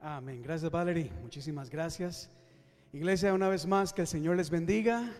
[0.00, 0.42] Amén.
[0.42, 1.10] Gracias, Valerie.
[1.20, 2.30] Muchísimas gracias.
[2.92, 5.12] Iglesia, una vez más, que el Señor les bendiga.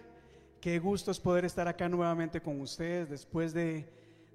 [0.61, 3.87] Qué gusto es poder estar acá nuevamente con ustedes después de,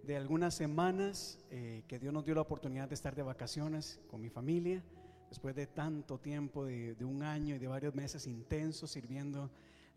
[0.04, 4.22] de algunas semanas eh, que Dios nos dio la oportunidad de estar de vacaciones con
[4.22, 4.84] mi familia,
[5.30, 9.50] después de tanto tiempo, de, de un año y de varios meses intensos sirviéndole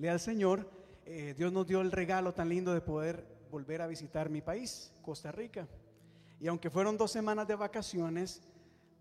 [0.08, 0.70] al Señor.
[1.04, 4.92] eh, Dios nos dio el regalo tan lindo de poder volver a visitar mi país,
[5.02, 5.68] Costa Rica.
[6.40, 8.42] Y aunque fueron dos semanas de vacaciones,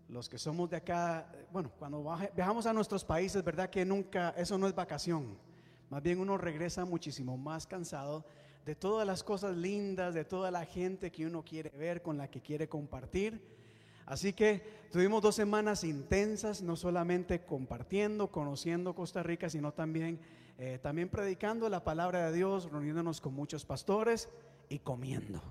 [0.08, 2.02] los que somos de acá, bueno, cuando
[2.34, 3.68] viajamos a nuestros países, ¿verdad?
[3.68, 5.36] Que nunca, eso no es vacación.
[5.90, 8.24] Más bien uno regresa muchísimo más cansado
[8.64, 12.28] de todas las cosas lindas, de toda la gente que uno quiere ver, con la
[12.28, 13.40] que quiere compartir.
[14.04, 20.18] Así que tuvimos dos semanas intensas, no solamente compartiendo, conociendo Costa Rica, sino también,
[20.58, 24.30] eh, también predicando la palabra de Dios, reuniéndonos con muchos pastores
[24.70, 25.42] y comiendo.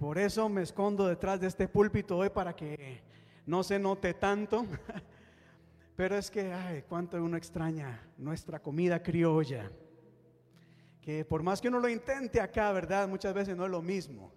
[0.00, 3.00] Por eso me escondo detrás de este púlpito hoy para que
[3.46, 4.66] no se note tanto.
[5.96, 9.70] Pero es que, ay, cuánto uno extraña nuestra comida criolla.
[11.00, 13.08] Que por más que uno lo intente acá, ¿verdad?
[13.08, 14.32] Muchas veces no es lo mismo.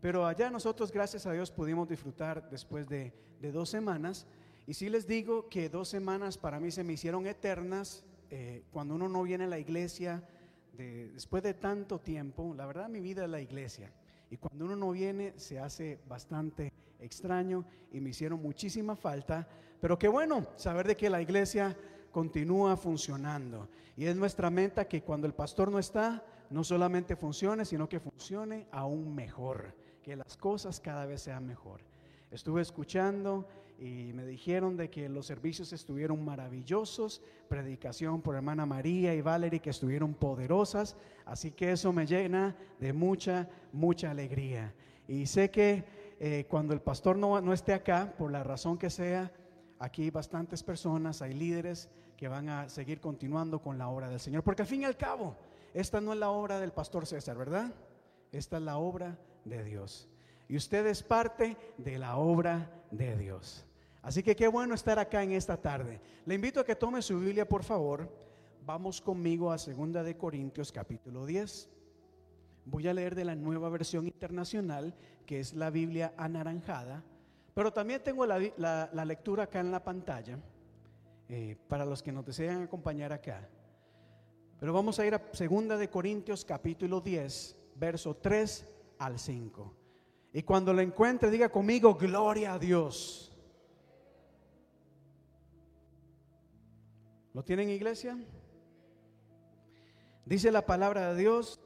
[0.00, 4.26] Pero allá nosotros, gracias a Dios, pudimos disfrutar después de, de dos semanas.
[4.66, 8.04] Y sí les digo que dos semanas para mí se me hicieron eternas.
[8.30, 10.22] eh, cuando uno no viene a la iglesia,
[10.72, 13.92] de- después de tanto tiempo, la verdad mi vida es la iglesia.
[14.30, 19.46] Y cuando uno no viene se hace bastante extraño y me hicieron muchísima falta.
[19.80, 21.76] Pero qué bueno saber de que la iglesia
[22.10, 23.68] continúa funcionando.
[23.96, 28.00] Y es nuestra meta que cuando el pastor no está, no solamente funcione, sino que
[28.00, 29.74] funcione aún mejor.
[30.02, 31.80] Que las cosas cada vez sean mejor.
[32.30, 33.46] Estuve escuchando
[33.78, 39.60] y me dijeron de que los servicios estuvieron maravillosos, predicación por hermana María y Valerie
[39.60, 44.72] que estuvieron poderosas, así que eso me llena de mucha, mucha alegría.
[45.08, 45.84] Y sé que
[46.24, 49.32] eh, cuando el pastor no, no esté acá, por la razón que sea,
[49.80, 54.20] aquí hay bastantes personas, hay líderes que van a seguir continuando con la obra del
[54.20, 55.36] Señor, porque al fin y al cabo,
[55.74, 57.74] esta no es la obra del pastor César, ¿verdad?
[58.30, 60.08] Esta es la obra de Dios.
[60.48, 63.66] Y usted es parte de la obra de Dios.
[64.00, 66.00] Así que qué bueno estar acá en esta tarde.
[66.24, 68.08] Le invito a que tome su Biblia, por favor.
[68.64, 71.68] Vamos conmigo a 2 de Corintios capítulo 10.
[72.64, 74.94] Voy a leer de la nueva versión internacional,
[75.26, 77.02] que es la Biblia anaranjada.
[77.54, 80.38] Pero también tengo la, la- lectura acá en la pantalla,
[81.28, 83.48] eh, para los que nos desean acompañar acá.
[84.60, 88.64] Pero vamos a ir a 2 de Corintios capítulo 10, verso 3
[88.98, 89.74] al 5.
[90.34, 93.28] Y cuando lo encuentre, diga conmigo, gloria a Dios.
[97.34, 98.16] ¿Lo tienen iglesia?
[100.24, 101.60] Dice la palabra de Dios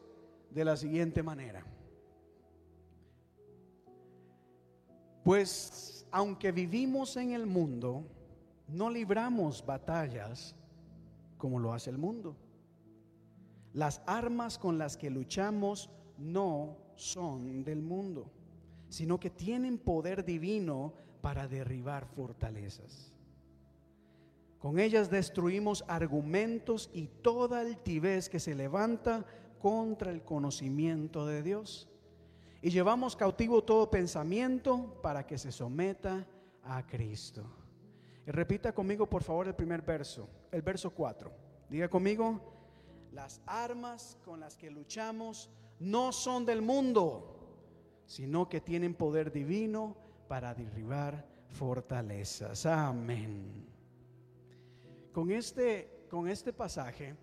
[0.57, 1.63] de la siguiente manera.
[5.23, 8.07] Pues aunque vivimos en el mundo,
[8.67, 10.57] no libramos batallas
[11.37, 12.35] como lo hace el mundo.
[13.75, 18.31] Las armas con las que luchamos no son del mundo,
[18.89, 23.13] sino que tienen poder divino para derribar fortalezas.
[24.59, 29.27] Con ellas destruimos argumentos y toda altivez que se levanta
[29.67, 31.89] contra el conocimiento de Dios.
[32.63, 36.25] Y llevamos cautivo todo pensamiento para que se someta
[36.63, 37.45] a Cristo.
[38.25, 41.33] Y repita conmigo, por favor, el primer verso, el verso 4.
[41.69, 42.41] Diga conmigo,
[43.11, 45.51] las armas con las que luchamos
[45.81, 47.37] no son del mundo,
[48.07, 49.97] sino que tienen poder divino
[50.29, 52.67] para derribar fortalezas.
[52.67, 53.67] Amén.
[55.13, 57.17] Con este, con este pasaje,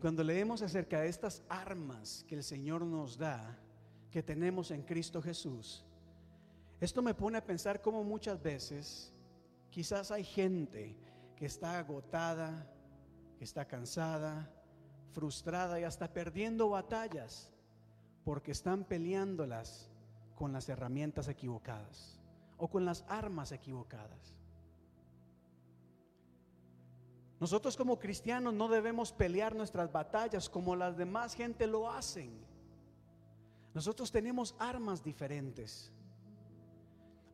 [0.00, 3.58] cuando leemos acerca de estas armas que el Señor nos da,
[4.10, 5.84] que tenemos en Cristo Jesús,
[6.80, 9.12] esto me pone a pensar cómo muchas veces
[9.70, 10.96] quizás hay gente
[11.36, 12.70] que está agotada,
[13.36, 14.48] que está cansada,
[15.12, 17.50] frustrada y hasta perdiendo batallas
[18.24, 19.90] porque están peleándolas
[20.36, 22.20] con las herramientas equivocadas
[22.56, 24.37] o con las armas equivocadas.
[27.40, 32.32] Nosotros como cristianos no debemos pelear nuestras batallas como las demás gente lo hacen.
[33.74, 35.92] Nosotros tenemos armas diferentes.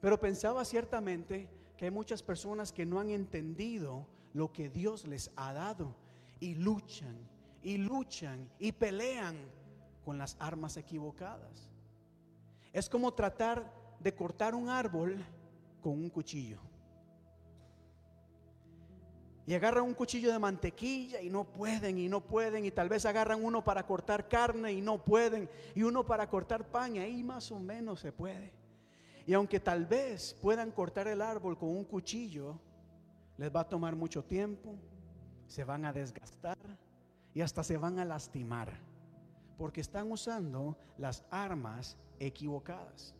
[0.01, 1.49] Pero pensaba ciertamente
[1.79, 5.97] que hay muchas personas que no han entendido lo que Dios les ha dado
[6.41, 7.17] y luchan
[7.63, 9.37] y luchan y pelean
[10.05, 11.71] con las armas equivocadas.
[12.75, 15.25] Es como tratar de cortar un árbol
[15.81, 16.59] con un cuchillo.
[19.47, 22.65] Y agarran un cuchillo de mantequilla y no pueden y no pueden.
[22.65, 25.51] Y tal vez agarran uno para cortar carne y no pueden.
[25.75, 28.53] Y uno para cortar pan y ahí más o menos se puede.
[29.27, 32.59] Y aunque tal vez puedan cortar el árbol con un cuchillo,
[33.37, 34.77] les va a tomar mucho tiempo,
[35.47, 36.59] se van a desgastar
[37.33, 38.73] y hasta se van a lastimar,
[39.59, 43.15] porque están usando las armas equivocadas.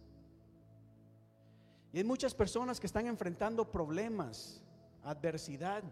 [1.93, 4.63] Y hay muchas personas que están enfrentando problemas,
[5.03, 5.83] adversidad,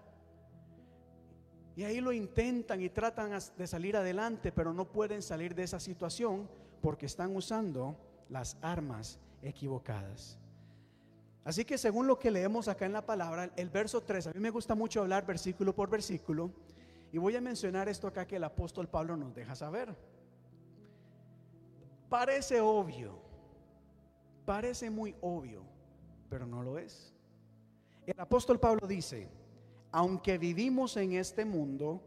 [1.74, 5.80] y ahí lo intentan y tratan de salir adelante, pero no pueden salir de esa
[5.80, 6.48] situación
[6.80, 7.96] porque están usando
[8.28, 10.38] las armas equivocadas.
[11.44, 14.40] Así que según lo que leemos acá en la palabra, el verso 3, a mí
[14.40, 16.50] me gusta mucho hablar versículo por versículo,
[17.10, 19.94] y voy a mencionar esto acá que el apóstol Pablo nos deja saber.
[22.08, 23.18] Parece obvio,
[24.44, 25.62] parece muy obvio,
[26.28, 27.12] pero no lo es.
[28.06, 29.28] El apóstol Pablo dice,
[29.92, 32.02] aunque vivimos en este mundo,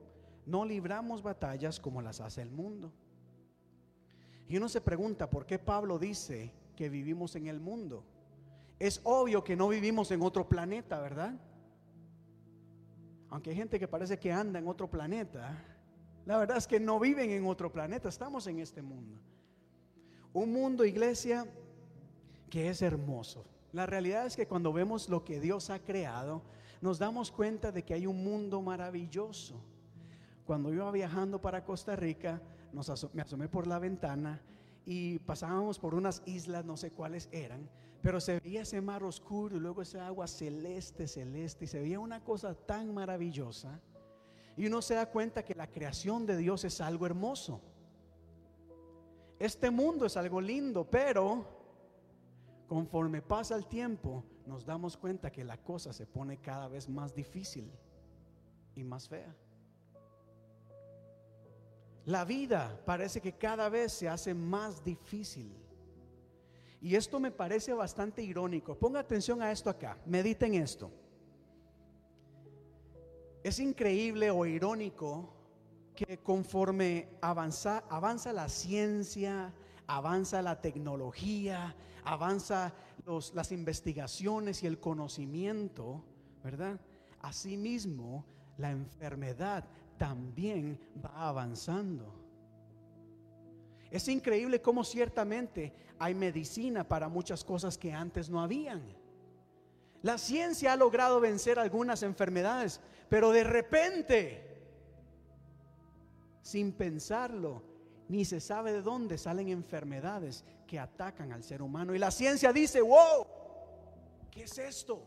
[0.45, 2.91] no libramos batallas como las hace el mundo.
[4.47, 8.03] Y uno se pregunta, ¿por qué Pablo dice que vivimos en el mundo?
[8.79, 11.33] Es obvio que no vivimos en otro planeta, ¿verdad?
[13.29, 15.55] Aunque hay gente que parece que anda en otro planeta,
[16.25, 19.19] la verdad es que no viven en otro planeta, estamos en este mundo.
[20.33, 21.47] Un mundo, iglesia,
[22.49, 23.45] que es hermoso.
[23.71, 26.41] La realidad es que cuando vemos lo que Dios ha creado,
[26.85, 29.59] nos damos cuenta de que hay un mundo maravilloso.
[30.45, 32.39] Cuando iba viajando para Costa Rica,
[33.11, 34.39] me asomé por la ventana
[34.85, 37.67] y pasábamos por unas islas, no sé cuáles eran,
[38.03, 41.99] pero se veía ese mar oscuro y luego ese agua celeste, celeste, y se veía
[41.99, 43.81] una cosa tan maravillosa.
[44.55, 47.61] Y uno se da cuenta que la creación de Dios es algo hermoso.
[49.39, 51.47] Este mundo es algo lindo, pero
[52.67, 57.13] conforme pasa el tiempo, nos damos cuenta que la cosa se pone cada vez más
[57.13, 57.71] difícil
[58.75, 59.36] y más fea.
[62.06, 65.56] La vida parece que cada vez se hace más difícil.
[66.80, 68.77] Y esto me parece bastante irónico.
[68.77, 69.97] Ponga atención a esto acá.
[70.06, 70.91] Mediten esto.
[73.44, 75.33] Es increíble o irónico
[75.95, 79.53] que conforme avanza, avanza la ciencia,
[79.88, 82.74] avanza la tecnología, avanza
[83.33, 86.03] las investigaciones y el conocimiento,
[86.43, 86.79] ¿verdad?
[87.21, 88.25] Asimismo,
[88.57, 89.65] la enfermedad
[89.97, 92.13] también va avanzando.
[93.91, 98.81] Es increíble cómo ciertamente hay medicina para muchas cosas que antes no habían.
[100.01, 104.57] La ciencia ha logrado vencer algunas enfermedades, pero de repente,
[106.41, 107.63] sin pensarlo,
[108.07, 111.95] ni se sabe de dónde salen enfermedades que atacan al ser humano.
[111.95, 113.25] Y la ciencia dice, wow,
[114.31, 115.01] ¿qué es esto?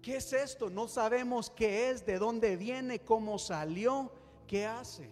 [0.00, 0.70] ¿Qué es esto?
[0.70, 4.12] No sabemos qué es, de dónde viene, cómo salió,
[4.46, 5.10] qué hace.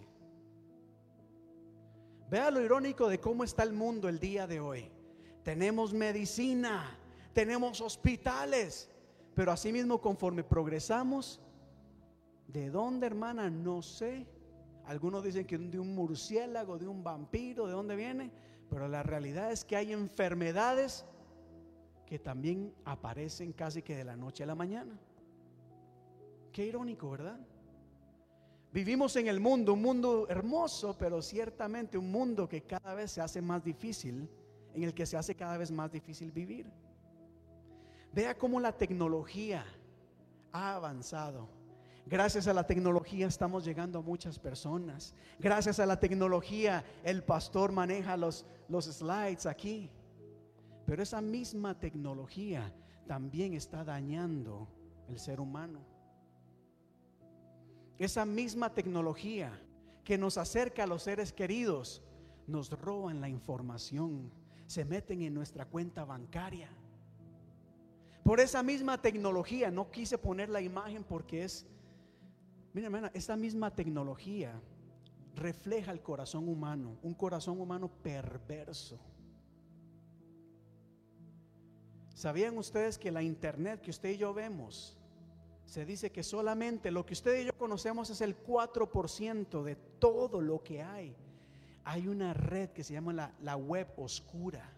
[2.29, 4.91] Vea lo irónico de cómo está el mundo el día de hoy.
[5.43, 6.97] Tenemos medicina,
[7.33, 8.89] tenemos hospitales,
[9.35, 11.39] pero asimismo conforme progresamos,
[12.47, 13.49] ¿de dónde hermana?
[13.49, 14.27] No sé
[14.89, 18.31] algunos dicen que de un murciélago, de un vampiro, ¿de dónde viene?
[18.71, 21.05] Pero la realidad es que hay enfermedades
[22.07, 24.99] que también aparecen casi que de la noche a la mañana.
[26.51, 27.39] Qué irónico, ¿verdad?
[28.73, 33.21] Vivimos en el mundo, un mundo hermoso, pero ciertamente un mundo que cada vez se
[33.21, 34.27] hace más difícil,
[34.73, 36.65] en el que se hace cada vez más difícil vivir.
[38.11, 39.63] Vea cómo la tecnología
[40.51, 41.58] ha avanzado
[42.05, 45.13] Gracias a la tecnología estamos llegando a muchas personas.
[45.39, 49.89] Gracias a la tecnología el pastor maneja los, los slides aquí.
[50.85, 52.73] Pero esa misma tecnología
[53.05, 54.67] también está dañando
[55.07, 55.79] el ser humano.
[57.99, 59.51] Esa misma tecnología
[60.03, 62.01] que nos acerca a los seres queridos
[62.47, 64.31] nos roban la información,
[64.65, 66.69] se meten en nuestra cuenta bancaria.
[68.23, 71.67] Por esa misma tecnología, no quise poner la imagen porque es
[72.73, 74.61] Mira, hermana, esta misma tecnología
[75.35, 78.99] refleja el corazón humano, un corazón humano perverso.
[82.13, 84.97] ¿Sabían ustedes que la internet que usted y yo vemos,
[85.65, 90.41] se dice que solamente lo que usted y yo conocemos es el 4% de todo
[90.41, 91.15] lo que hay?
[91.85, 94.69] Hay una red que se llama la, la web oscura,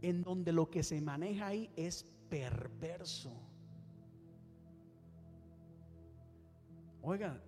[0.00, 3.49] en donde lo que se maneja ahí es perverso.
[7.02, 7.40] Oiga,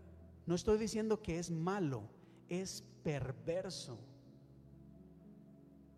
[0.47, 2.03] no estoy diciendo que es malo,
[2.49, 3.99] es perverso.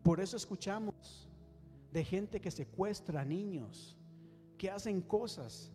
[0.02, 1.28] Por eso escuchamos
[1.92, 3.96] de gente que secuestra niños,
[4.58, 5.70] que hacen cosas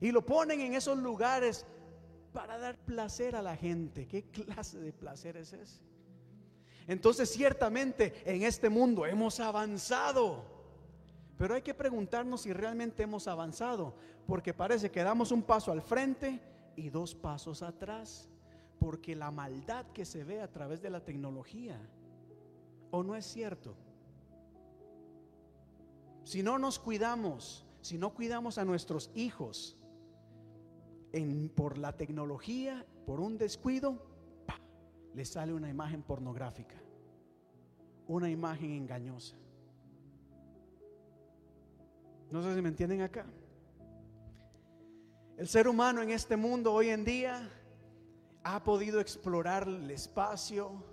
[0.00, 1.66] y lo ponen en esos lugares
[2.32, 4.06] para dar placer a la gente.
[4.06, 5.80] ¿Qué clase de placer es ese?
[6.86, 10.44] Entonces ciertamente en este mundo hemos avanzado.
[11.36, 13.94] Pero hay que preguntarnos si realmente hemos avanzado,
[14.26, 16.40] porque parece que damos un paso al frente
[16.80, 18.28] y dos pasos atrás,
[18.78, 21.78] porque la maldad que se ve a través de la tecnología,
[22.90, 23.76] ¿o no es cierto?
[26.24, 29.76] Si no nos cuidamos, si no cuidamos a nuestros hijos
[31.54, 34.06] por la tecnología, por un descuido,
[35.14, 36.76] le sale una imagen pornográfica,
[38.06, 39.36] una imagen engañosa.
[42.30, 43.26] No sé si me entienden acá.
[45.40, 47.50] El ser humano en este mundo hoy en día
[48.44, 50.84] ha podido explorar el espacio,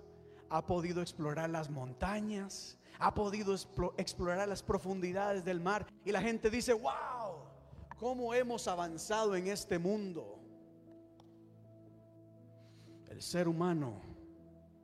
[0.49, 3.53] ha podido explorar las montañas, ha podido
[3.97, 5.85] explorar las profundidades del mar.
[6.05, 7.43] Y la gente dice, wow,
[7.99, 10.39] ¿cómo hemos avanzado en este mundo?
[13.09, 13.99] El ser humano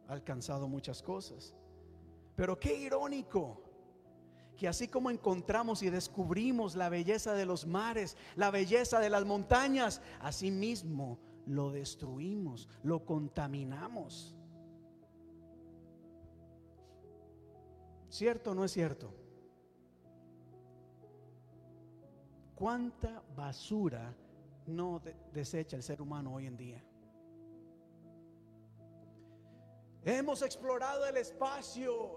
[0.09, 1.55] ha alcanzado muchas cosas.
[2.35, 3.62] Pero qué irónico
[4.57, 9.25] que así como encontramos y descubrimos la belleza de los mares, la belleza de las
[9.25, 14.35] montañas, así mismo lo destruimos, lo contaminamos.
[18.09, 19.11] ¿Cierto o no es cierto?
[22.55, 24.15] ¿Cuánta basura
[24.67, 25.01] no
[25.33, 26.83] desecha el ser humano hoy en día?
[30.05, 32.15] Hemos explorado el espacio.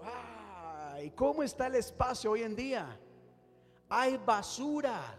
[1.03, 2.99] ¿Y cómo está el espacio hoy en día?
[3.89, 5.17] Hay basura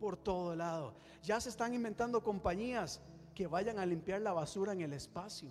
[0.00, 0.94] por todo lado.
[1.22, 3.00] Ya se están inventando compañías
[3.34, 5.50] que vayan a limpiar la basura en el espacio.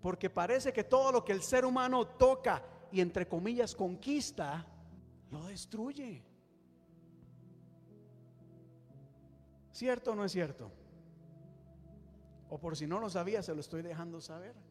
[0.00, 4.66] Porque parece que todo lo que el ser humano toca y entre comillas conquista,
[5.30, 6.22] lo destruye.
[9.72, 10.70] ¿Cierto o no es cierto?
[12.48, 14.69] O por si no lo sabía, se lo estoy dejando saber.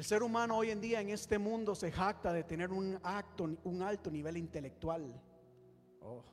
[0.00, 2.98] El ser humano hoy en día en este mundo se jacta de tener un,
[3.64, 5.04] un alto nivel intelectual.
[6.00, 6.24] Oh,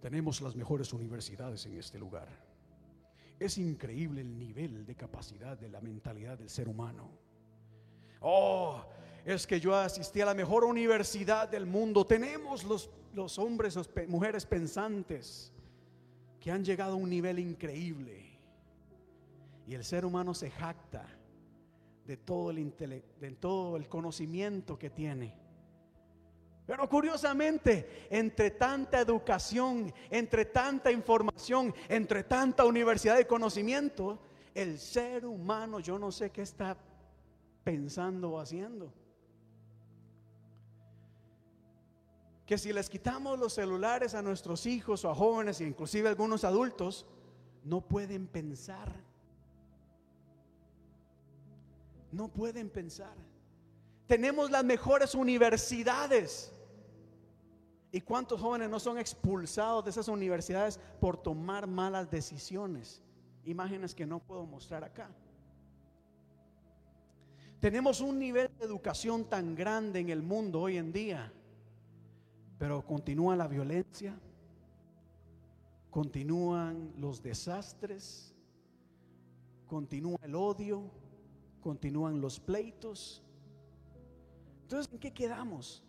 [0.00, 2.28] tenemos las mejores universidades en este lugar.
[3.38, 7.10] Es increíble el nivel de capacidad de la mentalidad del ser humano.
[8.20, 8.82] Oh,
[9.26, 12.06] es que yo asistí a la mejor universidad del mundo.
[12.06, 15.52] Tenemos los, los hombres, las mujeres pensantes
[16.40, 18.40] que han llegado a un nivel increíble.
[19.66, 21.15] Y el ser humano se jacta
[22.06, 25.34] de todo el de todo el conocimiento que tiene.
[26.66, 34.18] Pero curiosamente, entre tanta educación, entre tanta información, entre tanta universidad de conocimiento,
[34.52, 36.76] el ser humano, yo no sé qué está
[37.62, 38.92] pensando o haciendo.
[42.44, 46.10] Que si les quitamos los celulares a nuestros hijos o a jóvenes, e inclusive a
[46.10, 47.06] algunos adultos,
[47.62, 48.92] no pueden pensar.
[52.16, 53.14] No pueden pensar.
[54.06, 56.50] Tenemos las mejores universidades.
[57.92, 63.02] ¿Y cuántos jóvenes no son expulsados de esas universidades por tomar malas decisiones?
[63.44, 65.10] Imágenes que no puedo mostrar acá.
[67.60, 71.30] Tenemos un nivel de educación tan grande en el mundo hoy en día,
[72.58, 74.18] pero continúa la violencia,
[75.90, 78.34] continúan los desastres,
[79.66, 80.90] continúa el odio,
[81.66, 83.20] continúan los pleitos.
[84.62, 85.82] Entonces, ¿en qué quedamos?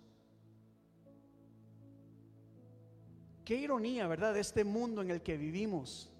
[3.45, 4.33] Qué ironía, ¿verdad?
[4.33, 6.11] De este mundo en el que vivimos,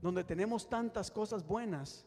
[0.00, 2.06] donde tenemos tantas cosas buenas,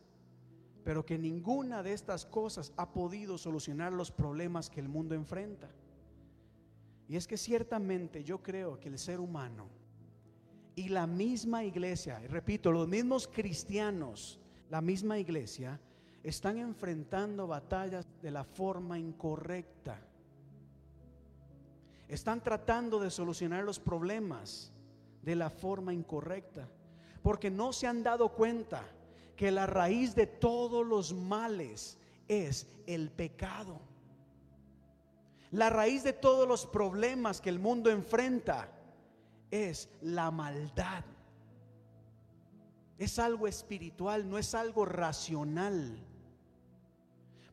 [0.85, 5.69] pero que ninguna de estas cosas ha podido solucionar los problemas que el mundo enfrenta.
[7.09, 9.67] Y es que ciertamente yo creo que el ser humano
[10.77, 15.77] y la misma iglesia, y repito, los mismos cristianos, la misma iglesia,
[16.23, 19.99] están enfrentando batallas de la forma incorrecta.
[22.07, 24.71] Están tratando de solucionar los problemas
[25.21, 26.67] de la forma incorrecta,
[27.23, 28.83] porque no se han dado cuenta
[29.35, 31.97] que la raíz de todos los males
[32.27, 33.79] es el pecado.
[35.51, 38.69] La raíz de todos los problemas que el mundo enfrenta
[39.49, 41.03] es la maldad.
[42.97, 45.97] Es algo espiritual, no es algo racional.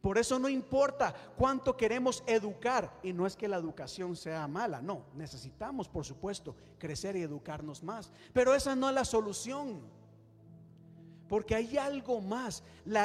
[0.01, 4.81] Por eso no importa cuánto queremos educar, y no es que la educación sea mala,
[4.81, 9.81] no, necesitamos por supuesto crecer y educarnos más, pero esa no es la solución.
[11.29, 12.63] Porque hay algo más,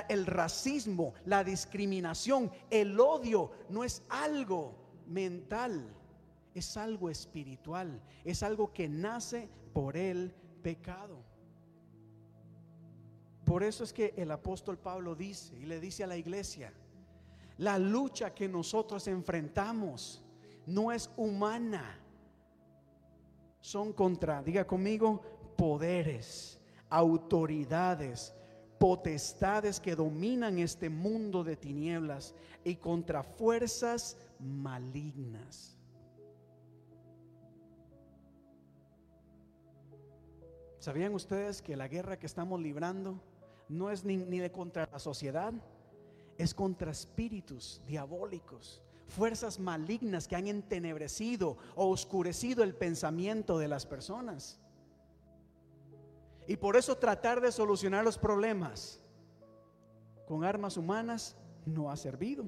[0.07, 4.75] el racismo, la discriminación, el odio no es algo
[5.07, 5.93] mental,
[6.53, 11.17] es algo espiritual, es algo que nace por el pecado.
[13.43, 16.73] Por eso es que el apóstol Pablo dice y le dice a la iglesia,
[17.57, 20.23] la lucha que nosotros enfrentamos
[20.65, 21.99] no es humana.
[23.59, 25.21] Son contra, diga conmigo,
[25.57, 28.33] poderes, autoridades,
[28.79, 35.77] potestades que dominan este mundo de tinieblas y contra fuerzas malignas.
[40.79, 43.21] ¿Sabían ustedes que la guerra que estamos librando
[43.69, 45.53] no es ni, ni de contra la sociedad,
[46.37, 53.85] es contra espíritus diabólicos, fuerzas malignas que han entenebrecido o oscurecido el pensamiento de las
[53.85, 54.59] personas.
[56.47, 58.99] Y por eso tratar de solucionar los problemas
[60.27, 61.35] con armas humanas
[61.65, 62.45] no ha servido.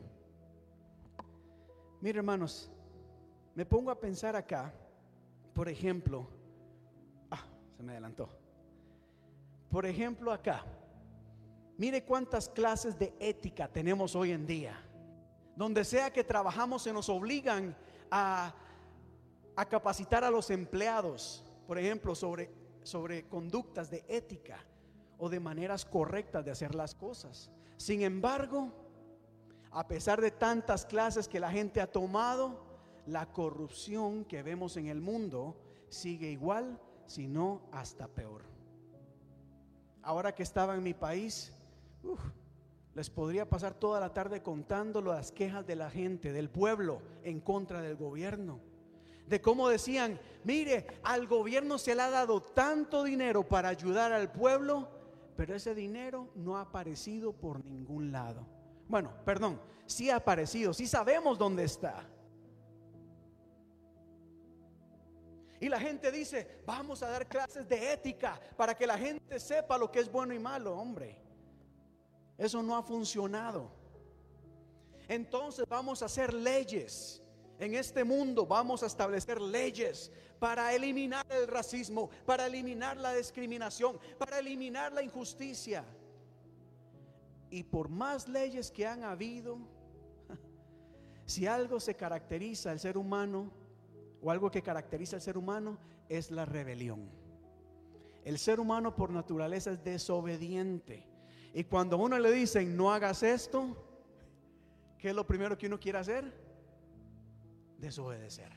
[2.02, 2.70] Mire hermanos,
[3.54, 4.74] me pongo a pensar acá,
[5.54, 6.28] por ejemplo,
[7.32, 7.44] ah,
[7.78, 8.30] se me adelantó.
[9.70, 10.66] Por ejemplo acá,
[11.78, 14.82] mire cuántas clases de ética tenemos hoy en día.
[15.56, 17.76] Donde sea que trabajamos se nos obligan
[18.12, 18.54] a,
[19.70, 24.60] capacitar a los empleados, por ejemplo, sobre sobre conductas de ética
[25.18, 27.50] o de maneras correctas de hacer las cosas.
[27.78, 28.72] Sin embargo,
[29.72, 32.64] a pesar de tantas clases que la gente ha tomado,
[33.08, 35.58] la corrupción que vemos en el mundo
[35.90, 38.44] sigue igual, si no hasta peor.
[40.04, 41.54] Ahora que estaba en mi país,
[42.94, 47.40] les podría pasar toda la tarde contando las quejas de la gente, del pueblo, en
[47.40, 48.60] contra del gobierno
[49.28, 54.32] de cómo decían, mire, al gobierno se le ha dado tanto dinero para ayudar al
[54.32, 54.88] pueblo,
[55.36, 58.46] pero ese dinero no ha aparecido por ningún lado.
[58.88, 62.08] Bueno, perdón, sí ha aparecido, sí sabemos dónde está.
[65.60, 69.78] Y la gente dice, vamos a dar clases de ética para que la gente sepa
[69.78, 71.25] lo que es bueno y malo, hombre.
[72.38, 73.72] Eso no ha funcionado.
[75.08, 77.22] Entonces vamos a hacer leyes
[77.60, 83.98] en este mundo vamos a establecer leyes para eliminar el racismo, para eliminar la discriminación,
[84.18, 85.86] para eliminar la injusticia.
[87.50, 89.58] Y por más leyes que han habido,
[91.26, 93.52] si algo se caracteriza al ser humano,
[94.22, 95.78] o algo que caracteriza al ser humano,
[96.10, 97.10] es la rebelión.
[98.26, 101.08] El ser humano por naturaleza es desobediente.
[101.56, 103.76] Y cuando a uno le dicen, no hagas esto,
[105.00, 106.46] ¿qué es lo primero que uno quiere hacer?
[107.78, 108.52] desobedecer.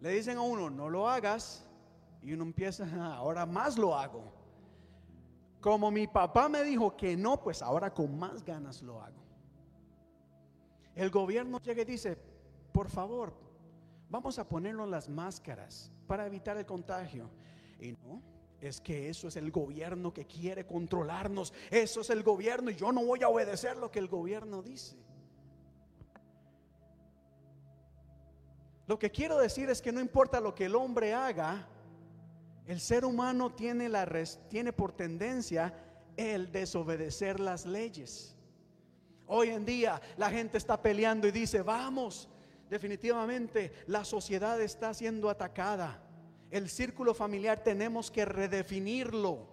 [0.00, 1.66] Le dicen a uno, no lo hagas,
[2.22, 4.32] y uno empieza, ah, ahora más lo hago.
[5.60, 9.20] Como mi papá me dijo que no, pues ahora con más ganas lo hago.
[10.94, 12.16] El gobierno llega y dice,
[12.72, 13.34] por favor,
[14.08, 17.30] vamos a ponernos las máscaras para evitar el contagio.
[17.78, 18.22] Y no,
[18.60, 21.52] es que eso es el gobierno que quiere controlarnos.
[21.70, 24.96] Eso es el gobierno y yo no voy a obedecer lo que el gobierno dice.
[28.86, 31.66] Lo que quiero decir es que no importa lo que el hombre haga,
[32.66, 34.06] el ser humano tiene, la
[34.48, 35.72] tiene por tendencia
[36.16, 38.36] el desobedecer las leyes.
[39.26, 42.28] Hoy en día la gente está peleando y dice, vamos,
[42.68, 46.02] definitivamente la sociedad está siendo atacada.
[46.50, 49.46] El círculo familiar tenemos que redefinirlo.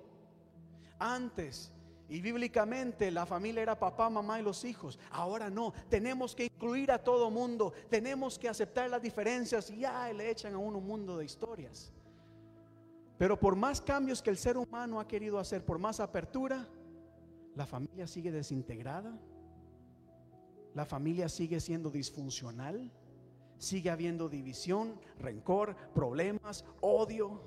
[1.00, 1.72] Antes
[2.10, 4.98] y bíblicamente la familia era papá, mamá y los hijos.
[5.12, 10.12] Ahora no, tenemos que incluir a todo mundo, tenemos que aceptar las diferencias y ya
[10.14, 11.92] le echan a uno un mundo de historias.
[13.18, 16.68] Pero por más cambios que el ser humano ha querido hacer, por más apertura,
[17.56, 19.20] la familia sigue desintegrada,
[20.76, 22.92] la familia sigue siendo disfuncional,
[23.58, 27.42] sigue habiendo división, rencor, problemas, odio.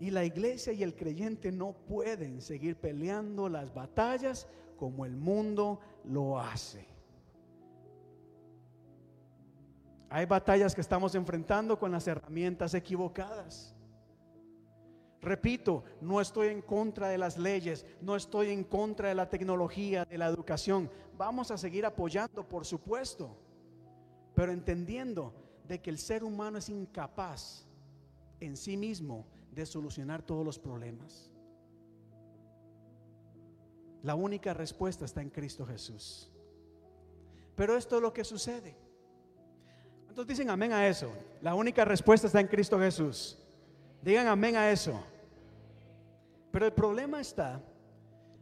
[0.00, 4.46] Y la iglesia y el creyente no pueden seguir peleando las batallas
[4.76, 6.86] como el mundo lo hace.
[10.08, 13.75] Hay batallas que estamos enfrentando con las herramientas equivocadas.
[15.26, 20.04] Repito, no estoy en contra de las leyes, no estoy en contra de la tecnología,
[20.04, 20.88] de la educación.
[21.18, 23.36] Vamos a seguir apoyando, por supuesto,
[24.36, 25.34] pero entendiendo
[25.66, 27.66] de que el ser humano es incapaz
[28.38, 31.28] en sí mismo de solucionar todos los problemas.
[34.04, 36.30] La única respuesta está en Cristo Jesús.
[37.56, 38.76] Pero esto es lo que sucede.
[40.04, 41.10] ¿Cuántos dicen amén a eso?
[41.42, 43.36] La única respuesta está en Cristo Jesús.
[44.02, 45.02] Digan amén a eso.
[46.56, 47.62] Pero el problema está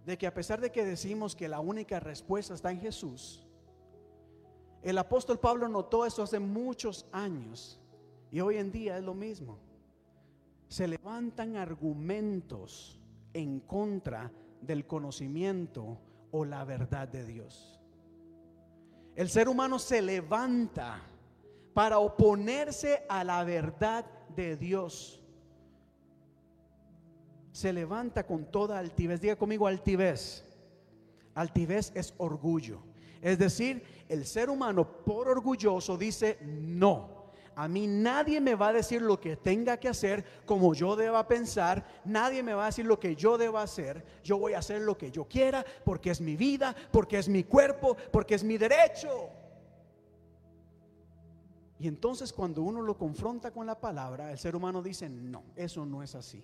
[0.06, 3.44] de que a pesar de que decimos que la única respuesta está en Jesús,
[4.82, 7.80] el apóstol Pablo notó eso hace muchos años
[8.30, 9.58] y hoy en día es lo mismo.
[10.68, 13.00] se levantan argumentos
[13.32, 15.98] en contra del conocimiento
[16.30, 17.80] o la verdad de Dios.
[19.16, 21.02] El ser humano se levanta
[21.74, 25.23] para oponerse a la verdad de Dios.
[27.54, 29.20] Se levanta con toda altivez.
[29.20, 30.44] Diga conmigo altivez.
[31.36, 32.80] Altivez es orgullo.
[33.22, 38.72] Es decir, el ser humano por orgulloso dice, no, a mí nadie me va a
[38.72, 42.86] decir lo que tenga que hacer como yo deba pensar, nadie me va a decir
[42.86, 46.20] lo que yo deba hacer, yo voy a hacer lo que yo quiera porque es
[46.20, 49.30] mi vida, porque es mi cuerpo, porque es mi derecho.
[51.78, 55.86] Y entonces cuando uno lo confronta con la palabra, el ser humano dice, no, eso
[55.86, 56.42] no es así.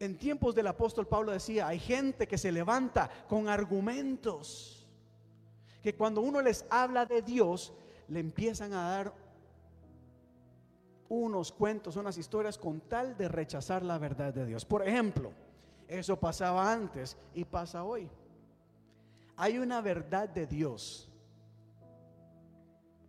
[0.00, 4.86] En tiempos del apóstol Pablo decía, hay gente que se levanta con argumentos,
[5.82, 7.72] que cuando uno les habla de Dios,
[8.08, 9.14] le empiezan a dar
[11.08, 14.64] unos cuentos, unas historias con tal de rechazar la verdad de Dios.
[14.64, 15.32] Por ejemplo,
[15.88, 18.08] eso pasaba antes y pasa hoy.
[19.36, 21.08] Hay una verdad de Dios,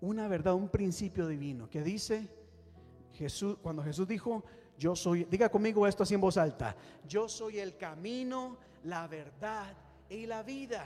[0.01, 2.29] una verdad, un principio divino que dice
[3.13, 4.43] Jesús, cuando Jesús dijo,
[4.79, 6.73] yo soy, diga conmigo esto así en voz alta,
[7.05, 9.75] yo soy el camino, la verdad
[10.09, 10.85] y la vida.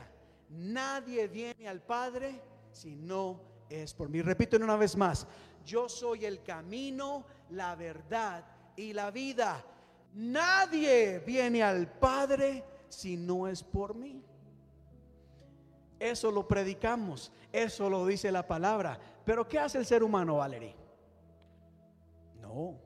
[0.49, 4.23] Nadie viene al Padre si no es por mí.
[4.23, 5.27] Repito una vez más,
[5.63, 8.43] yo soy el camino, la verdad
[8.75, 9.63] y la vida.
[10.15, 14.23] Nadie viene al Padre si no es por mí.
[15.99, 18.99] Eso lo predicamos, eso lo dice la palabra.
[19.23, 20.75] Pero ¿qué hace el ser humano, Valerie?
[22.41, 22.82] No.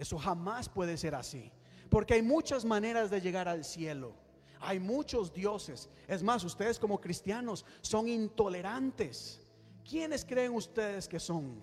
[0.00, 1.52] Eso jamás puede ser así.
[1.90, 4.14] Porque hay muchas maneras de llegar al cielo.
[4.58, 5.90] Hay muchos dioses.
[6.08, 9.42] Es más, ustedes como cristianos son intolerantes.
[9.86, 11.62] ¿Quiénes creen ustedes que son?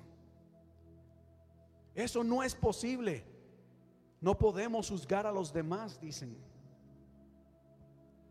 [1.95, 3.26] Eso no es posible.
[4.21, 6.38] No podemos juzgar a los demás, dicen.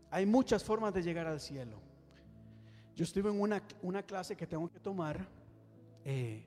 [0.09, 1.81] Hay muchas formas de llegar al cielo.
[2.95, 5.27] Yo estuve en una, una clase que tengo que tomar.
[6.05, 6.45] Eh,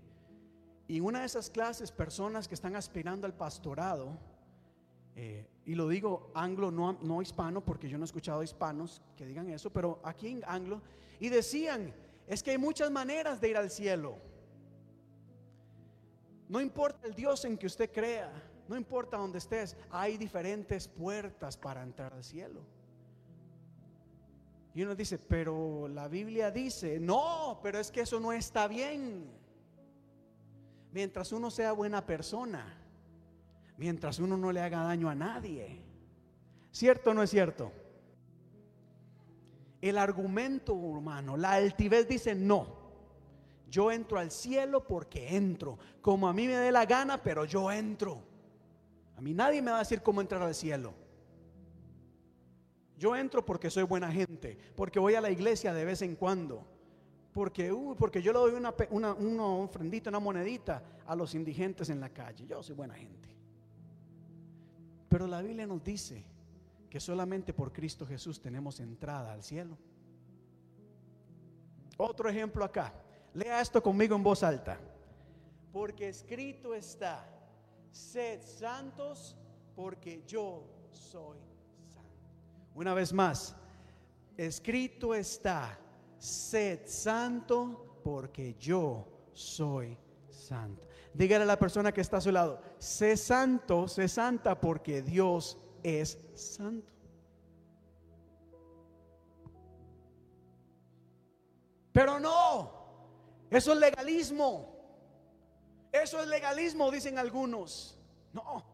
[0.90, 4.18] y una de esas clases, personas que están aspirando al pastorado,
[5.14, 9.24] eh, y lo digo anglo, no, no hispano, porque yo no he escuchado hispanos que
[9.24, 10.83] digan eso, pero aquí en anglo,
[11.20, 11.94] y decían,
[12.26, 14.18] es que hay muchas maneras de ir al cielo.
[16.48, 18.33] No importa el Dios en que usted crea,
[18.66, 22.62] no importa dónde estés, hay diferentes puertas para entrar al cielo.
[24.74, 29.38] Y uno dice, pero la Biblia dice, no, pero es que eso no está bien
[30.92, 32.76] mientras uno sea buena persona,
[33.76, 35.81] mientras uno no le haga daño a nadie.
[36.70, 37.72] ¿Cierto o no es cierto?
[39.81, 42.79] El argumento humano, la altivez dice no.
[43.70, 47.70] Yo entro al cielo porque entro, como a mí me dé la gana, pero yo
[47.70, 48.22] entro.
[49.16, 50.92] A mí nadie me va a decir cómo entrar al cielo.
[52.98, 56.66] Yo entro porque soy buena gente, porque voy a la iglesia de vez en cuando
[57.32, 61.88] porque, uh, porque yo le doy una, una, una ofrendita, una monedita a los indigentes
[61.90, 62.46] en la calle.
[62.46, 63.28] Yo soy buena gente.
[65.08, 66.24] Pero la Biblia nos dice
[66.88, 69.76] que solamente por Cristo Jesús tenemos entrada al cielo.
[71.96, 72.92] Otro ejemplo acá.
[73.34, 74.78] Lea esto conmigo en voz alta.
[75.72, 77.28] Porque escrito está,
[77.92, 79.36] sed santos
[79.76, 81.38] porque yo soy
[81.88, 82.10] santo.
[82.74, 83.54] Una vez más,
[84.36, 85.78] escrito está,
[86.20, 89.96] sed santo porque yo soy
[90.28, 90.87] santo.
[91.12, 95.59] Dígale a la persona que está a su lado, sé santo, sé santa porque Dios
[95.83, 96.92] es santo.
[101.92, 102.72] Pero no,
[103.50, 104.76] eso es legalismo.
[105.90, 107.98] Eso es legalismo, dicen algunos.
[108.33, 108.64] No,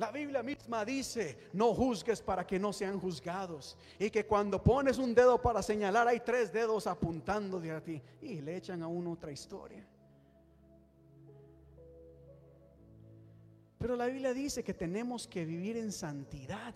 [0.00, 3.76] la Biblia misma dice, no juzgues para que no sean juzgados.
[3.98, 8.00] Y que cuando pones un dedo para señalar, hay tres dedos apuntando de a ti.
[8.22, 9.86] Y le echan a uno otra historia.
[13.76, 16.74] Pero la Biblia dice que tenemos que vivir en santidad.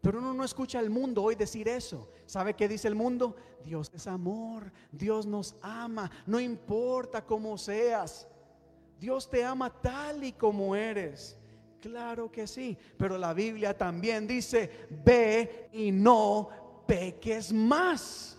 [0.00, 2.08] Pero uno no escucha al mundo hoy decir eso.
[2.26, 3.34] ¿Sabe qué dice el mundo?
[3.64, 8.28] Dios es amor, Dios nos ama, no importa cómo seas.
[9.00, 11.36] Dios te ama tal y como eres.
[11.82, 16.48] Claro que sí, pero la Biblia también dice, ve y no
[16.86, 18.38] peques más.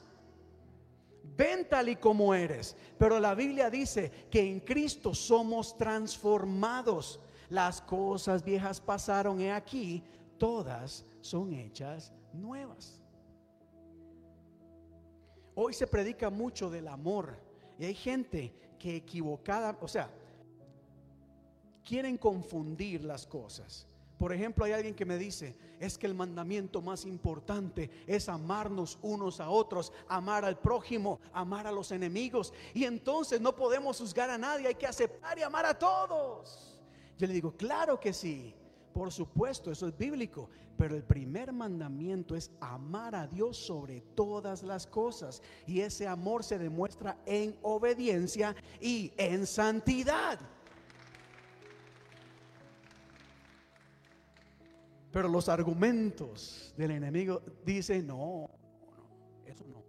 [1.36, 2.73] Ven tal y como eres.
[2.97, 7.19] Pero la Biblia dice que en Cristo somos transformados.
[7.49, 10.01] Las cosas viejas pasaron he aquí,
[10.38, 13.01] todas son hechas nuevas.
[15.53, 17.38] Hoy se predica mucho del amor.
[17.77, 20.10] Y hay gente que equivocada, o sea,
[21.84, 23.88] quieren confundir las cosas.
[24.17, 28.98] Por ejemplo, hay alguien que me dice, es que el mandamiento más importante es amarnos
[29.02, 32.54] unos a otros, amar al prójimo, amar a los enemigos.
[32.74, 36.80] Y entonces no podemos juzgar a nadie, hay que aceptar y amar a todos.
[37.17, 38.56] Yo le digo, claro que sí,
[38.93, 40.50] por supuesto, eso es bíblico.
[40.78, 45.41] Pero el primer mandamiento es amar a Dios sobre todas las cosas.
[45.67, 50.39] Y ese amor se demuestra en obediencia y en santidad.
[55.13, 58.49] Pero los argumentos del enemigo dicen, no, no,
[59.45, 59.84] eso no.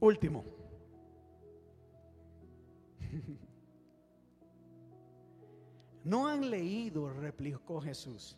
[0.00, 0.44] Último.
[6.04, 8.36] No han leído, replicó Jesús.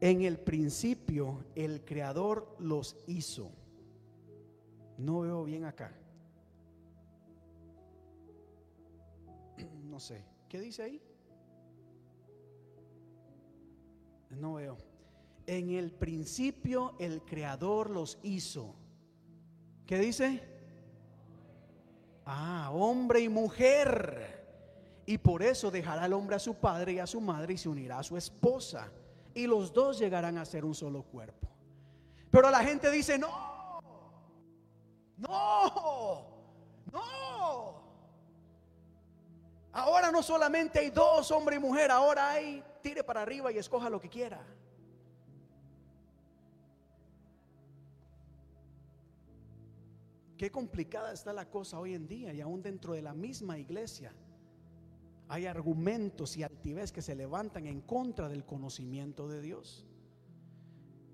[0.00, 3.52] En el principio el Creador los hizo.
[4.98, 5.96] No veo bien acá.
[9.84, 10.24] No sé.
[10.48, 11.00] ¿Qué dice ahí?
[14.40, 14.78] No veo.
[15.46, 18.74] En el principio el Creador los hizo.
[19.86, 20.42] ¿Qué dice?
[22.24, 24.40] Ah, hombre y mujer.
[25.04, 27.68] Y por eso dejará el hombre a su padre y a su madre y se
[27.68, 28.90] unirá a su esposa.
[29.34, 31.48] Y los dos llegarán a ser un solo cuerpo.
[32.30, 33.80] Pero la gente dice, no,
[35.18, 36.26] no,
[36.92, 37.82] no.
[39.72, 43.90] Ahora no solamente hay dos, hombre y mujer, ahora hay, tire para arriba y escoja
[43.90, 44.44] lo que quiera.
[50.36, 54.14] Qué complicada está la cosa hoy en día y aún dentro de la misma iglesia
[55.28, 59.86] hay argumentos y altivez que se levantan en contra del conocimiento de Dios.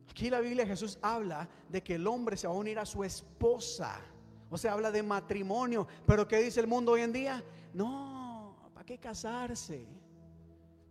[0.08, 3.04] Aquí la Biblia Jesús habla de que el hombre se va a unir a su
[3.04, 4.00] esposa.
[4.48, 5.86] O sea, habla de matrimonio.
[6.06, 7.44] Pero ¿qué dice el mundo hoy en día?
[7.74, 9.86] No, ¿para qué casarse?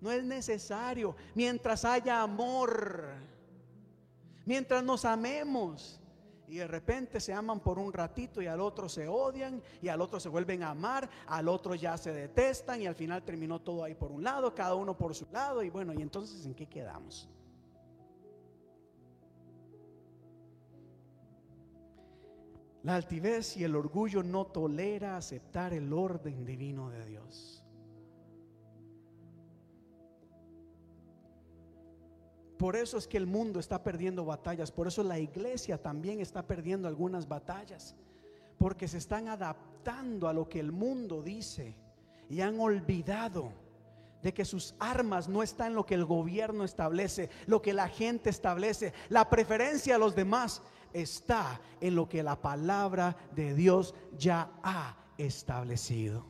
[0.02, 1.16] No es necesario.
[1.34, 3.04] Mientras haya amor,
[4.46, 6.00] mientras nos amemos,
[6.48, 10.02] y de repente se aman por un ratito y al otro se odian y al
[10.02, 13.84] otro se vuelven a amar, al otro ya se detestan y al final terminó todo
[13.84, 16.68] ahí por un lado, cada uno por su lado y bueno, y entonces ¿en qué
[16.68, 17.30] quedamos?
[22.84, 27.65] La altivez y el orgullo no tolera aceptar el orden divino de Dios.
[32.58, 36.44] Por eso es que el mundo está perdiendo batallas, por eso la iglesia también está
[36.44, 37.96] perdiendo algunas batallas,
[38.58, 41.76] porque se están adaptando a lo que el mundo dice
[42.30, 43.52] y han olvidado
[44.24, 47.90] de que sus armas no están en lo que el gobierno establece, lo que la
[47.90, 50.62] gente establece, la preferencia a los demás
[50.94, 56.26] está en lo que la palabra de Dios ya ha establecido.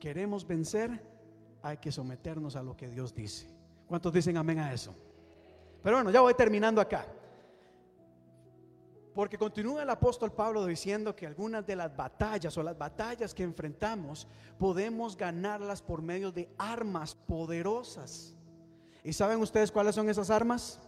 [0.00, 1.00] ¿Queremos vencer?
[1.62, 3.48] Hay que someternos a lo que Dios dice.
[3.86, 4.94] ¿Cuántos dicen amén a eso?
[5.82, 7.06] Pero bueno, ya voy terminando acá.
[9.14, 13.42] Porque continúa el apóstol Pablo diciendo que algunas de las batallas o las batallas que
[13.42, 18.34] enfrentamos podemos ganarlas por medio de armas poderosas.
[19.02, 20.78] ¿Y saben ustedes cuáles son esas armas?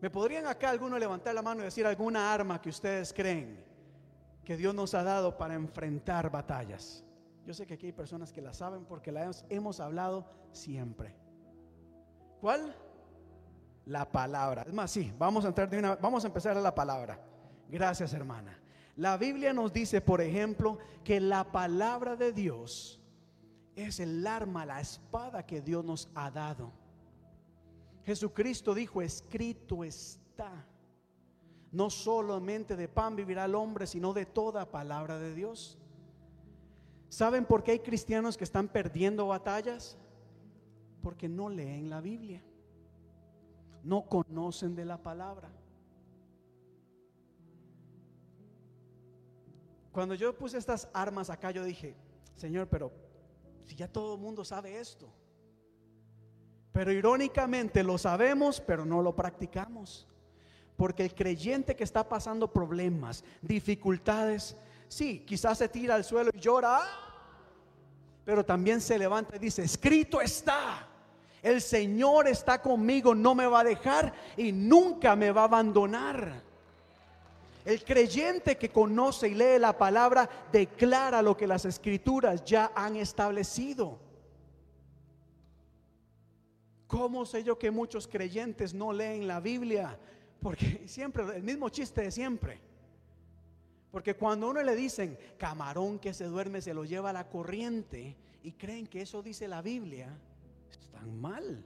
[0.00, 3.64] ¿Me podrían acá alguno levantar la mano y decir alguna arma que ustedes creen
[4.46, 7.04] que Dios nos ha dado para enfrentar batallas.
[7.44, 11.16] Yo sé que aquí hay personas que la saben porque la hemos hablado siempre.
[12.40, 12.76] ¿Cuál?
[13.86, 14.62] La palabra.
[14.62, 17.20] Es más, sí, vamos a entrar de una, vamos a empezar a la palabra.
[17.68, 18.56] Gracias, hermana.
[18.94, 23.00] La Biblia nos dice, por ejemplo, que la palabra de Dios
[23.74, 26.72] es el arma, la espada que Dios nos ha dado.
[28.04, 30.64] Jesucristo dijo, escrito está.
[31.76, 35.76] No solamente de pan vivirá el hombre, sino de toda palabra de Dios.
[37.10, 39.98] ¿Saben por qué hay cristianos que están perdiendo batallas?
[41.02, 42.42] Porque no leen la Biblia.
[43.82, 45.50] No conocen de la palabra.
[49.92, 51.94] Cuando yo puse estas armas acá, yo dije,
[52.36, 52.90] Señor, pero
[53.66, 55.12] si ya todo el mundo sabe esto.
[56.72, 60.08] Pero irónicamente lo sabemos, pero no lo practicamos.
[60.76, 64.56] Porque el creyente que está pasando problemas, dificultades,
[64.88, 66.80] sí, quizás se tira al suelo y llora,
[68.24, 70.86] pero también se levanta y dice, escrito está,
[71.42, 76.42] el Señor está conmigo, no me va a dejar y nunca me va a abandonar.
[77.64, 82.96] El creyente que conoce y lee la palabra declara lo que las escrituras ya han
[82.96, 83.98] establecido.
[86.86, 89.98] ¿Cómo sé yo que muchos creyentes no leen la Biblia?
[90.46, 92.60] Porque siempre, el mismo chiste de siempre.
[93.90, 97.28] Porque cuando a uno le dicen, camarón que se duerme se lo lleva a la
[97.28, 100.16] corriente y creen que eso dice la Biblia,
[100.70, 101.64] están mal.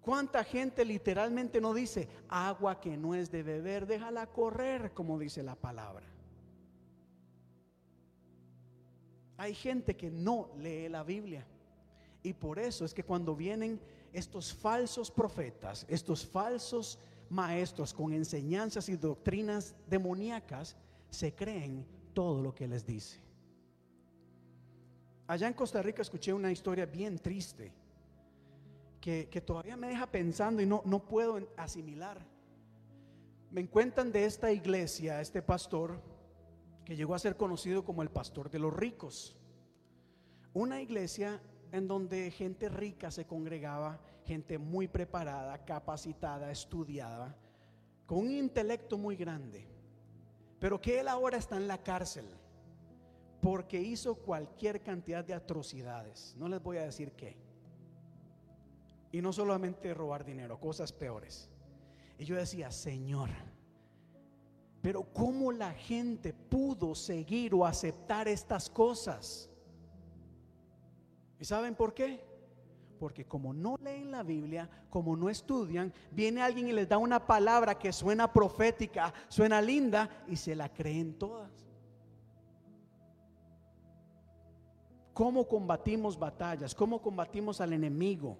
[0.00, 5.42] ¿Cuánta gente literalmente no dice agua que no es de beber, déjala correr, como dice
[5.42, 6.06] la palabra?
[9.38, 11.44] Hay gente que no lee la Biblia.
[12.22, 13.80] Y por eso es que cuando vienen
[14.12, 16.98] estos falsos profetas, estos falsos
[17.30, 20.76] maestros con enseñanzas y doctrinas demoníacas,
[21.10, 23.20] se creen todo lo que les dice.
[25.26, 27.72] Allá en Costa Rica escuché una historia bien triste
[29.00, 32.18] que, todavía me deja pensando y no, no puedo asimilar.
[33.50, 36.00] Me cuentan de esta iglesia, este pastor,
[36.84, 39.36] que llegó a ser conocido como el pastor de los ricos.
[40.52, 41.40] Una iglesia
[41.72, 47.34] en donde gente rica se congregaba, gente muy preparada, capacitada, estudiada,
[48.04, 49.66] con un intelecto muy grande,
[50.60, 52.26] pero que él ahora está en la cárcel
[53.40, 56.34] porque hizo cualquier cantidad de atrocidades.
[56.36, 57.38] No les voy a decir qué.
[59.12, 61.48] Y no solamente robar dinero, cosas peores.
[62.18, 63.30] Y yo decía, Señor,
[64.82, 69.48] pero ¿cómo la gente pudo seguir o aceptar estas cosas?
[71.40, 72.27] ¿Y saben por qué?
[72.98, 77.26] Porque como no leen la Biblia, como no estudian, viene alguien y les da una
[77.26, 81.50] palabra que suena profética, suena linda y se la creen todas.
[85.14, 86.74] ¿Cómo combatimos batallas?
[86.74, 88.38] ¿Cómo combatimos al enemigo?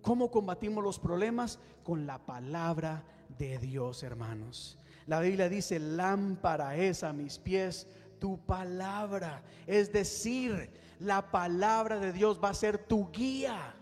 [0.00, 1.58] ¿Cómo combatimos los problemas?
[1.82, 3.04] Con la palabra
[3.38, 4.78] de Dios, hermanos.
[5.06, 7.86] La Biblia dice, lámpara es a mis pies
[8.18, 9.42] tu palabra.
[9.66, 13.74] Es decir, la palabra de Dios va a ser tu guía.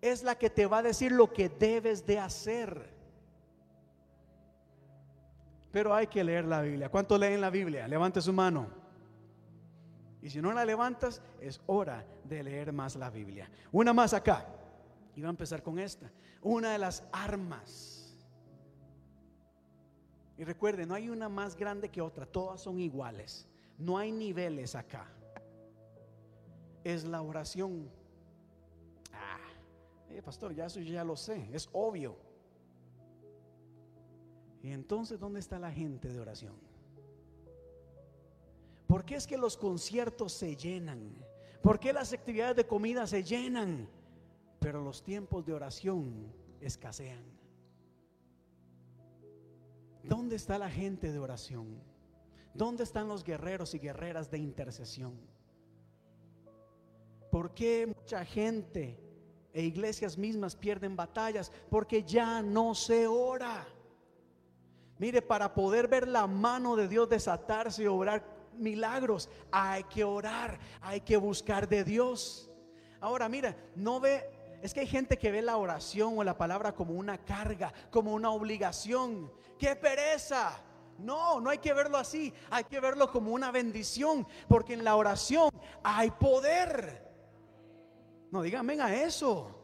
[0.00, 2.88] Es la que te va a decir lo que debes de hacer.
[5.70, 6.88] Pero hay que leer la Biblia.
[6.88, 7.86] ¿Cuánto leen la Biblia?
[7.86, 8.68] Levante su mano.
[10.22, 13.50] Y si no la levantas, es hora de leer más la Biblia.
[13.72, 14.46] Una más acá.
[15.14, 16.10] Y va a empezar con esta.
[16.42, 18.16] Una de las armas.
[20.36, 22.26] Y recuerden, no hay una más grande que otra.
[22.26, 23.46] Todas son iguales.
[23.78, 25.06] No hay niveles acá
[26.84, 27.90] es la oración.
[30.10, 32.16] Eh, pastor, ya eso ya lo sé, es obvio.
[34.62, 36.54] Y entonces, ¿dónde está la gente de oración?
[38.86, 41.14] ¿Por qué es que los conciertos se llenan?
[41.62, 43.88] ¿Por qué las actividades de comida se llenan?
[44.58, 47.24] Pero los tiempos de oración escasean.
[50.02, 51.80] ¿Dónde está la gente de oración?
[52.52, 55.14] ¿Dónde están los guerreros y guerreras de intercesión?
[57.30, 58.98] ¿Por qué mucha gente
[59.52, 61.50] e iglesias mismas pierden batallas?
[61.68, 63.66] Porque ya no se ora.
[64.98, 70.58] Mire, para poder ver la mano de Dios desatarse y obrar milagros, hay que orar,
[70.80, 72.50] hay que buscar de Dios.
[73.00, 74.28] Ahora, mira, no ve,
[74.62, 78.12] es que hay gente que ve la oración o la palabra como una carga, como
[78.12, 79.32] una obligación.
[79.58, 80.62] ¡Qué pereza!
[80.98, 84.96] No, no hay que verlo así, hay que verlo como una bendición, porque en la
[84.96, 85.50] oración
[85.82, 87.09] hay poder.
[88.30, 89.56] No, díganme a eso.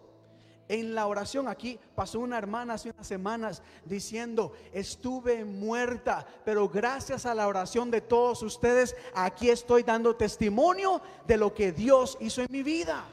[0.69, 7.25] En la oración aquí pasó una hermana hace unas semanas diciendo, estuve muerta, pero gracias
[7.25, 12.43] a la oración de todos ustedes, aquí estoy dando testimonio de lo que Dios hizo
[12.43, 13.05] en mi vida.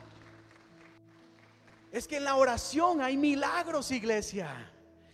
[1.92, 4.72] Es que en la oración hay milagros, iglesia.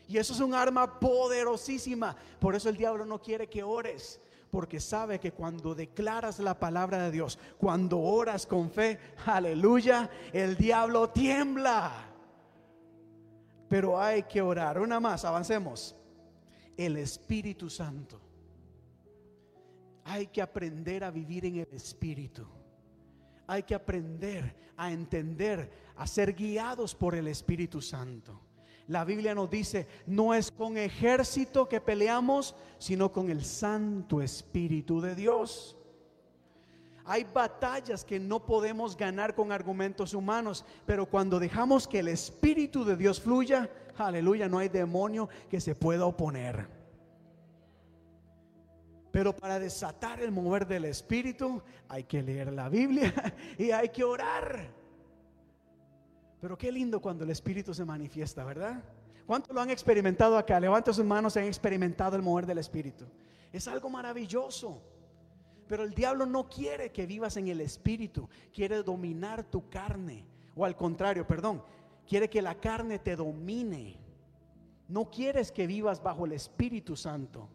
[0.08, 2.16] Y eso es un arma poderosísima.
[2.40, 4.22] Por eso el diablo no quiere que ores
[4.52, 10.56] porque sabe que cuando declaras la palabra de Dios, cuando oras con fe, aleluya, el
[10.56, 12.08] diablo tiembla.
[13.68, 14.80] Pero hay que orar.
[14.80, 15.96] Una más, avancemos.
[16.76, 18.20] El Espíritu Santo.
[20.06, 22.48] Hay que aprender a vivir en el Espíritu.
[23.46, 28.49] Hay que aprender a entender, a ser guiados por el Espíritu Santo.
[28.90, 35.00] La Biblia nos dice, no es con ejército que peleamos, sino con el Santo Espíritu
[35.00, 35.78] de Dios.
[37.06, 42.84] Hay batallas que no podemos ganar con argumentos humanos, pero cuando dejamos que el Espíritu
[42.84, 46.66] de Dios fluya, aleluya, no hay demonio que se pueda oponer.
[49.12, 53.14] Pero para desatar el mover del Espíritu hay que leer la Biblia
[53.60, 54.79] y hay que orar.
[56.40, 58.84] Pero qué lindo cuando el Espíritu se manifiesta, ¿verdad?
[59.26, 60.60] ¿Cuántos lo han experimentado acá?
[60.60, 63.06] Levanta sus manos y han experimentado el mover del Espíritu.
[63.52, 64.82] Es algo maravilloso.
[65.68, 70.26] Pero el diablo no quiere que vivas en el Espíritu, quiere dominar tu carne.
[70.56, 71.62] O al contrario, perdón,
[72.08, 73.98] quiere que la carne te domine.
[74.88, 77.48] No quieres que vivas bajo el Espíritu Santo,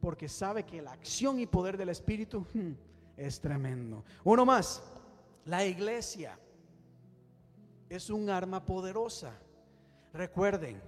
[0.00, 2.46] porque sabe que la acción y poder del Espíritu
[3.18, 4.02] es tremendo.
[4.24, 4.82] Uno más,
[5.44, 6.38] la iglesia
[7.88, 9.32] es un arma poderosa.
[10.12, 10.80] Recuerden,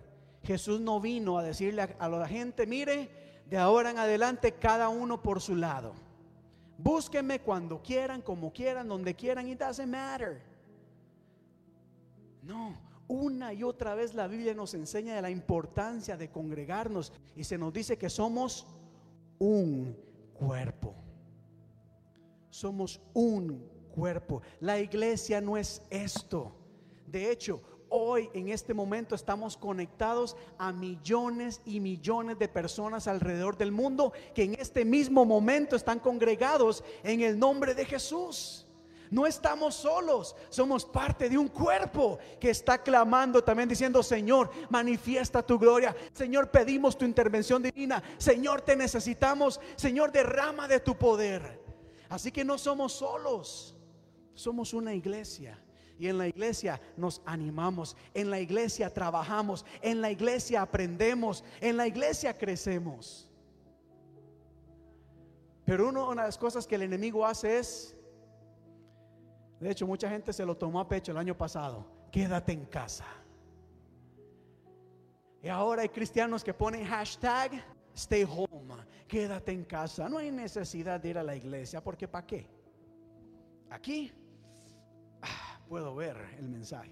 [0.43, 3.11] Jesús no vino a decirle a, la gente, mire,
[3.47, 5.93] de ahora en adelante cada uno por su lado.
[6.79, 10.41] Búsquenme cuando quieran, como quieran, donde quieran, it doesn't matter.
[12.43, 12.75] No,
[13.07, 17.59] una y otra vez la Biblia nos enseña de la importancia de congregarnos y se
[17.59, 18.67] nos dice que somos
[19.39, 19.97] un
[20.33, 20.95] cuerpo.
[22.49, 24.43] Somos un cuerpo.
[24.61, 26.60] La iglesia no es esto.
[27.11, 33.57] De hecho, hoy en este momento estamos conectados a millones y millones de personas alrededor
[33.57, 38.65] del mundo que en este mismo momento están congregados en el nombre de Jesús.
[39.11, 45.45] No estamos solos, somos parte de un cuerpo que está clamando también diciendo, Señor, manifiesta
[45.45, 45.97] tu gloria.
[46.13, 48.01] Señor, pedimos tu intervención divina.
[48.19, 49.61] Señor, te necesitamos.
[49.75, 51.61] Señor, derrama de tu poder.
[52.09, 53.75] Así que no somos solos,
[54.33, 55.61] somos una iglesia
[56.01, 61.77] y en la iglesia nos animamos, en la iglesia trabajamos, en la iglesia aprendemos, en
[61.77, 63.29] la iglesia crecemos.
[65.67, 67.95] Pero una de las cosas que el enemigo hace es,
[69.61, 73.05] de hecho mucha gente se lo tomó a pecho el año pasado, quédate en casa.
[75.43, 77.63] Y ahora hay cristianos que ponen hashtag
[77.95, 78.75] stay home,
[79.07, 80.09] quédate en casa.
[80.09, 82.47] No hay necesidad de ir a la iglesia, porque ¿para qué?
[83.69, 84.11] Aquí
[85.71, 86.91] puedo ver el mensaje.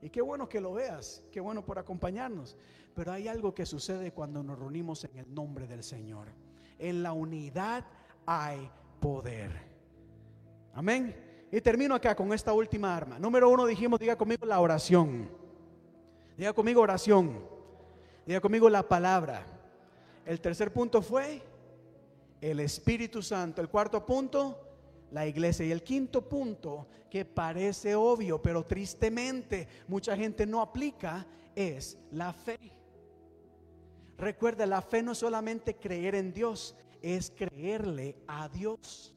[0.00, 2.56] Y qué bueno que lo veas, qué bueno por acompañarnos.
[2.94, 6.28] Pero hay algo que sucede cuando nos reunimos en el nombre del Señor.
[6.78, 7.84] En la unidad
[8.24, 8.70] hay
[9.00, 9.50] poder.
[10.74, 11.12] Amén.
[11.50, 13.18] Y termino acá con esta última arma.
[13.18, 15.28] Número uno dijimos, diga conmigo la oración.
[16.36, 17.40] Diga conmigo oración.
[18.24, 19.44] Diga conmigo la palabra.
[20.24, 21.42] El tercer punto fue
[22.40, 23.60] el Espíritu Santo.
[23.60, 24.67] El cuarto punto,
[25.10, 25.66] la iglesia.
[25.66, 32.32] Y el quinto punto, que parece obvio, pero tristemente mucha gente no aplica, es la
[32.32, 32.58] fe.
[34.16, 39.14] Recuerda, la fe no es solamente creer en Dios, es creerle a Dios.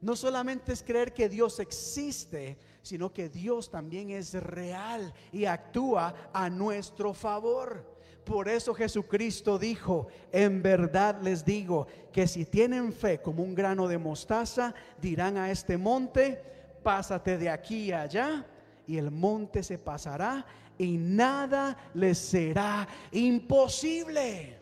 [0.00, 6.30] No solamente es creer que Dios existe, sino que Dios también es real y actúa
[6.32, 7.91] a nuestro favor.
[8.24, 13.88] Por eso Jesucristo dijo, en verdad les digo que si tienen fe como un grano
[13.88, 16.40] de mostaza, dirán a este monte,
[16.82, 18.46] pásate de aquí a allá,
[18.86, 20.44] y el monte se pasará
[20.78, 24.58] y nada les será imposible.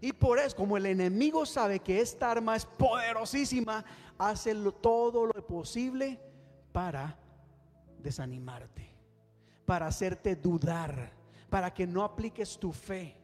[0.00, 3.84] Y por eso, como el enemigo sabe que esta arma es poderosísima,
[4.18, 6.18] hace todo lo posible
[6.72, 7.16] para
[7.98, 8.88] desanimarte,
[9.66, 11.19] para hacerte dudar
[11.50, 13.16] para que no apliques tu fe.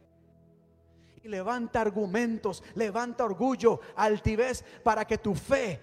[1.23, 5.79] Y levanta argumentos, levanta orgullo, altivez, para que tu fe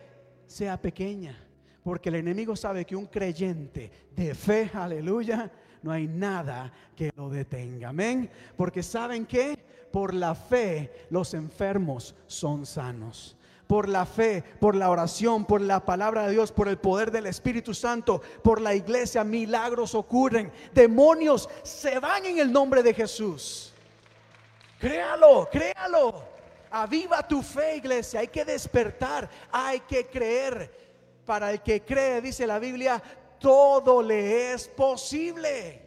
[0.47, 1.37] sea pequeña.
[1.83, 5.51] Porque el enemigo sabe que un creyente de fe, aleluya,
[5.83, 7.89] no hay nada que lo detenga.
[7.91, 8.31] Amén.
[8.57, 9.59] Porque saben que
[9.91, 13.37] por la fe los enfermos son sanos
[13.67, 17.27] por la fe, por la oración, por la palabra de Dios, por el poder del
[17.27, 23.73] Espíritu Santo, por la iglesia, milagros ocurren, demonios se van en el nombre de Jesús.
[24.79, 26.35] Créalo, créalo.
[26.71, 28.21] Aviva tu fe, iglesia.
[28.21, 30.85] Hay que despertar, hay que creer.
[31.25, 33.03] Para el que cree, dice la Biblia,
[33.39, 35.81] todo le es posible.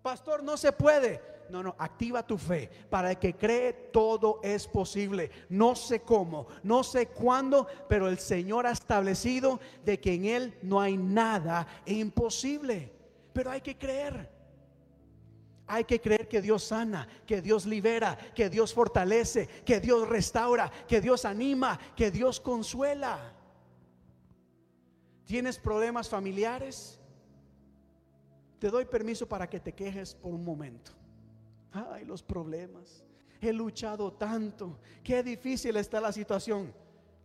[0.00, 1.33] Pastor, no se puede.
[1.50, 2.70] No, no, activa tu fe.
[2.90, 5.30] Para el que cree, todo es posible.
[5.48, 10.58] No sé cómo, no sé cuándo, pero el Señor ha establecido de que en Él
[10.62, 12.92] no hay nada imposible.
[13.32, 14.30] Pero hay que creer.
[15.66, 20.70] Hay que creer que Dios sana, que Dios libera, que Dios fortalece, que Dios restaura,
[20.86, 23.32] que Dios anima, que Dios consuela.
[25.24, 27.00] ¿Tienes problemas familiares?
[28.58, 30.92] Te doy permiso para que te quejes por un momento.
[31.74, 33.04] Ay, los problemas.
[33.40, 34.78] He luchado tanto.
[35.02, 36.72] Qué difícil está la situación.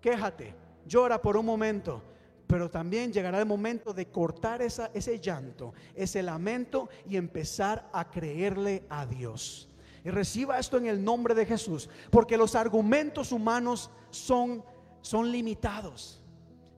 [0.02, 2.02] Quéjate, llora por un momento.
[2.48, 8.86] Pero también llegará el momento de cortar ese llanto, ese lamento y empezar a creerle
[8.90, 9.70] a Dios.
[10.04, 11.88] Y reciba esto en el nombre de Jesús.
[12.10, 14.64] Porque los argumentos humanos son,
[15.02, 16.24] son limitados.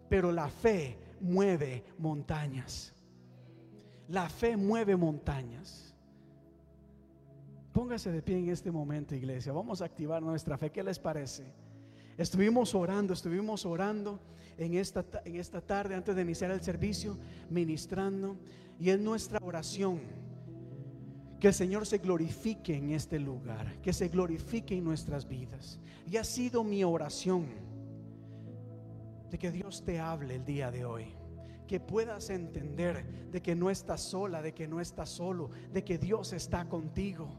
[0.10, 2.94] Pero la fe mueve montañas.
[4.10, 5.91] La fe mueve montañas.
[7.72, 9.54] Póngase de pie en este momento, iglesia.
[9.54, 10.72] Vamos a activar nuestra fe.
[10.72, 11.46] ¿Qué les parece?
[12.18, 14.20] Estuvimos orando, estuvimos orando
[14.58, 17.18] en esta, en esta tarde antes de iniciar el servicio,
[17.50, 18.38] ministrando.
[18.80, 20.00] Y es nuestra oración
[21.40, 25.80] Que el Señor se glorifique en este lugar, que se glorifique en nuestras vidas.
[26.08, 27.48] Y ha sido mi oración
[29.32, 31.16] de que Dios te hable el día de hoy.
[31.68, 35.98] Que puedas entender de que no estás sola, de que no estás solo, de que
[35.98, 37.30] Dios está contigo.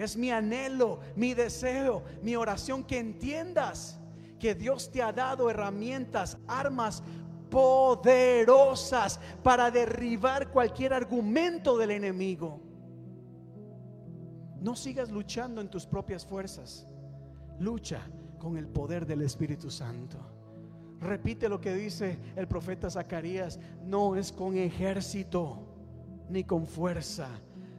[0.00, 4.00] Es mi anhelo, mi deseo, mi oración que entiendas
[4.38, 7.02] que Dios te ha dado herramientas, armas
[7.50, 12.58] poderosas para derribar cualquier argumento del enemigo.
[14.62, 16.86] No sigas luchando en tus propias fuerzas.
[17.58, 18.00] Lucha
[18.38, 20.16] con el poder del Espíritu Santo.
[20.98, 23.60] Repite lo que dice el profeta Zacarías.
[23.84, 25.58] No es con ejército
[26.30, 27.28] ni con fuerza,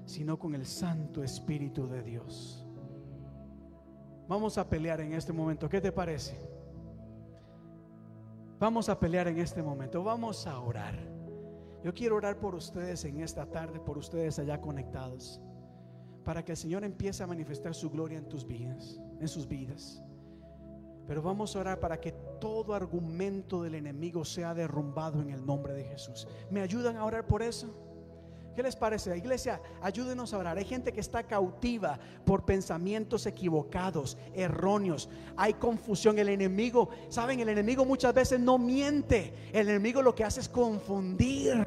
[0.06, 2.66] sino con el Santo Espíritu de Dios.
[4.28, 5.68] Vamos a pelear en este momento.
[5.68, 6.39] ¿Qué te parece?
[8.60, 10.04] Vamos a pelear en este momento.
[10.04, 10.95] Vamos a orar.
[11.84, 15.41] Yo quiero orar por ustedes en esta tarde, por ustedes allá conectados,
[16.24, 20.04] para que el Señor empiece a manifestar su gloria en tus vidas, en sus vidas.
[21.08, 25.74] Pero vamos a orar para que todo argumento del enemigo sea derrumbado en el nombre
[25.74, 26.28] de Jesús.
[26.49, 27.91] ¿Me ayudan a orar por eso?
[28.56, 29.18] ¿Qué les parece?
[29.18, 30.58] Iglesia, ayúdenos a orar.
[30.58, 35.10] Hay gente que está cautiva por pensamientos equivocados, erróneos.
[35.38, 36.20] Hay confusión.
[36.20, 37.39] El enemigo, ¿saben?
[37.39, 39.34] El enemigo muchas veces no miente.
[39.54, 41.66] El enemigo lo que hace es confundir.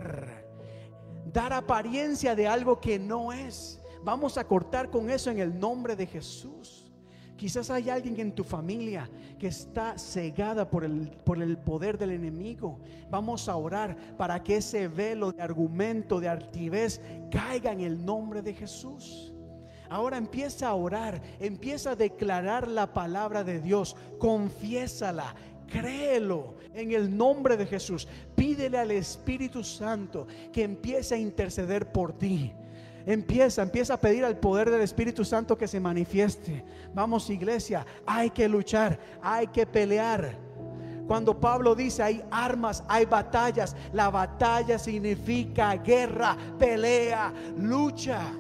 [1.33, 3.81] Dar apariencia de algo que no es.
[4.03, 6.84] Vamos a cortar con eso en el nombre de Jesús.
[7.37, 12.13] Quizás hay alguien en tu familia que está cegada por el, por el poder del
[12.13, 12.79] enemigo.
[13.11, 18.41] Vamos a orar para que ese velo de argumento, de altivez, caiga en el nombre
[18.41, 19.33] de Jesús.
[19.91, 25.35] Ahora empieza a orar, empieza a declarar la palabra de Dios, confiésala,
[25.69, 28.09] créelo en el nombre de Jesús.
[28.35, 32.53] Pídele al Espíritu Santo que empiece a interceder por ti.
[33.07, 36.65] Empieza, empieza a pedir al poder del Espíritu Santo que se manifieste.
[36.95, 40.37] Vamos iglesia, hay que luchar, hay que pelear.
[41.07, 48.33] Cuando Pablo dice hay armas, hay batallas, la batalla significa guerra, pelea, lucha.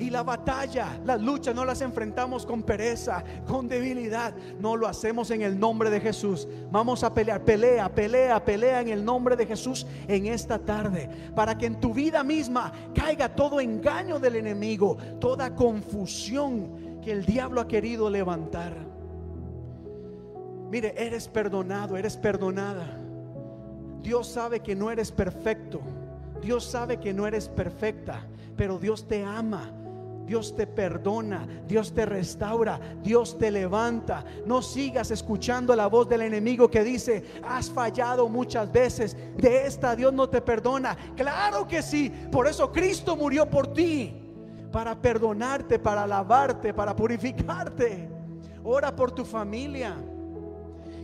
[0.00, 4.34] Y la batalla, las luchas no las enfrentamos con pereza, con debilidad.
[4.58, 6.48] No lo hacemos en el nombre de Jesús.
[6.70, 11.10] Vamos a pelear, pelea, pelea, pelea en el nombre de Jesús en esta tarde.
[11.34, 17.26] Para que en tu vida misma caiga todo engaño del enemigo, toda confusión que el
[17.26, 18.72] diablo ha querido levantar.
[20.70, 22.98] Mire, eres perdonado, eres perdonada.
[24.00, 25.82] Dios sabe que no eres perfecto.
[26.40, 28.26] Dios sabe que no eres perfecta,
[28.56, 29.74] pero Dios te ama
[30.30, 34.24] Dios te perdona, Dios te restaura, Dios te levanta.
[34.46, 39.96] No sigas escuchando la voz del enemigo que dice, has fallado muchas veces, de esta
[39.96, 40.96] Dios no te perdona.
[41.16, 44.22] Claro que sí, por eso Cristo murió por ti,
[44.70, 48.08] para perdonarte, para lavarte, para purificarte.
[48.62, 49.96] Ora por tu familia,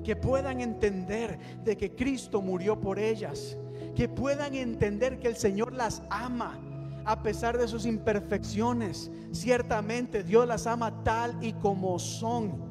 [0.04, 3.58] que puedan entender de que Cristo murió por ellas,
[3.96, 6.60] que puedan entender que el Señor las ama
[7.06, 9.10] a pesar de sus imperfecciones.
[9.30, 12.66] Ciertamente Dios las ama tal y como son.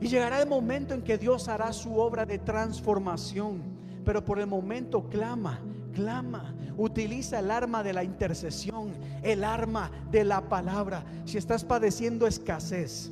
[0.00, 3.62] Y llegará el momento en que Dios hará su obra de transformación.
[4.04, 5.60] Pero por el momento clama,
[5.92, 6.54] clama.
[6.78, 11.04] Utiliza el arma de la intercesión, el arma de la palabra.
[11.24, 13.10] Si estás padeciendo escasez,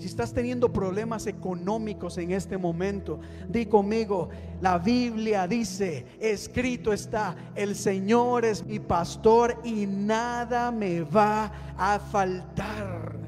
[0.00, 4.30] si estás teniendo problemas económicos en este momento, di conmigo,
[4.62, 11.98] la Biblia dice, escrito está, el Señor es mi pastor y nada me va a
[11.98, 13.18] faltar.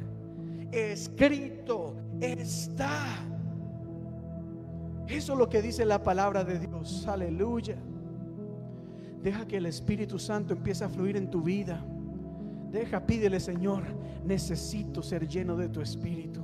[0.73, 3.05] Escrito está.
[5.09, 7.07] Eso es lo que dice la palabra de Dios.
[7.07, 7.77] Aleluya.
[9.23, 11.85] Deja que el Espíritu Santo empiece a fluir en tu vida.
[12.71, 13.85] Deja, pídele, Señor,
[14.25, 16.42] necesito ser lleno de tu Espíritu.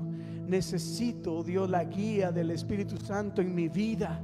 [0.49, 4.21] Necesito, oh Dios, la guía del Espíritu Santo en mi vida.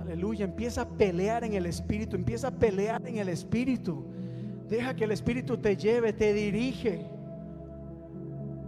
[0.00, 0.46] Aleluya.
[0.46, 2.16] Empieza a pelear en el Espíritu.
[2.16, 4.06] Empieza a pelear en el Espíritu.
[4.68, 7.06] Deja que el Espíritu te lleve, te dirige.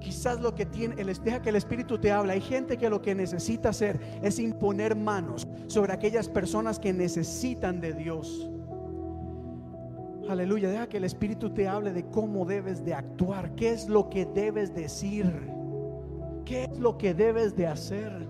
[0.00, 2.34] Quizás lo que tiene, deja que el Espíritu te habla.
[2.34, 7.80] Hay gente que lo que necesita hacer es imponer manos sobre aquellas personas que necesitan
[7.80, 8.50] de Dios.
[10.28, 10.68] Aleluya.
[10.68, 14.26] Deja que el Espíritu te hable de cómo debes de actuar, qué es lo que
[14.26, 15.55] debes decir.
[16.46, 18.24] ¿Qué es lo que debes de hacer?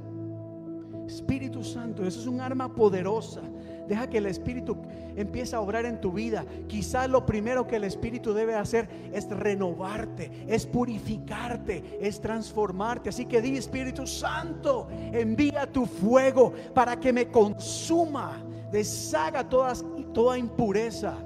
[1.06, 3.42] Espíritu Santo, eso es un arma poderosa.
[3.86, 4.78] Deja que el Espíritu
[5.14, 6.44] empiece a obrar en tu vida.
[6.66, 13.10] Quizás lo primero que el Espíritu debe hacer es renovarte, es purificarte, es transformarte.
[13.10, 18.42] Así que di Espíritu Santo, envía tu fuego para que me consuma,
[18.72, 21.18] deshaga todas, toda impureza.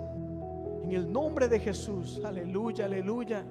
[0.84, 2.20] En el nombre de Jesús.
[2.24, 3.44] Aleluya, aleluya.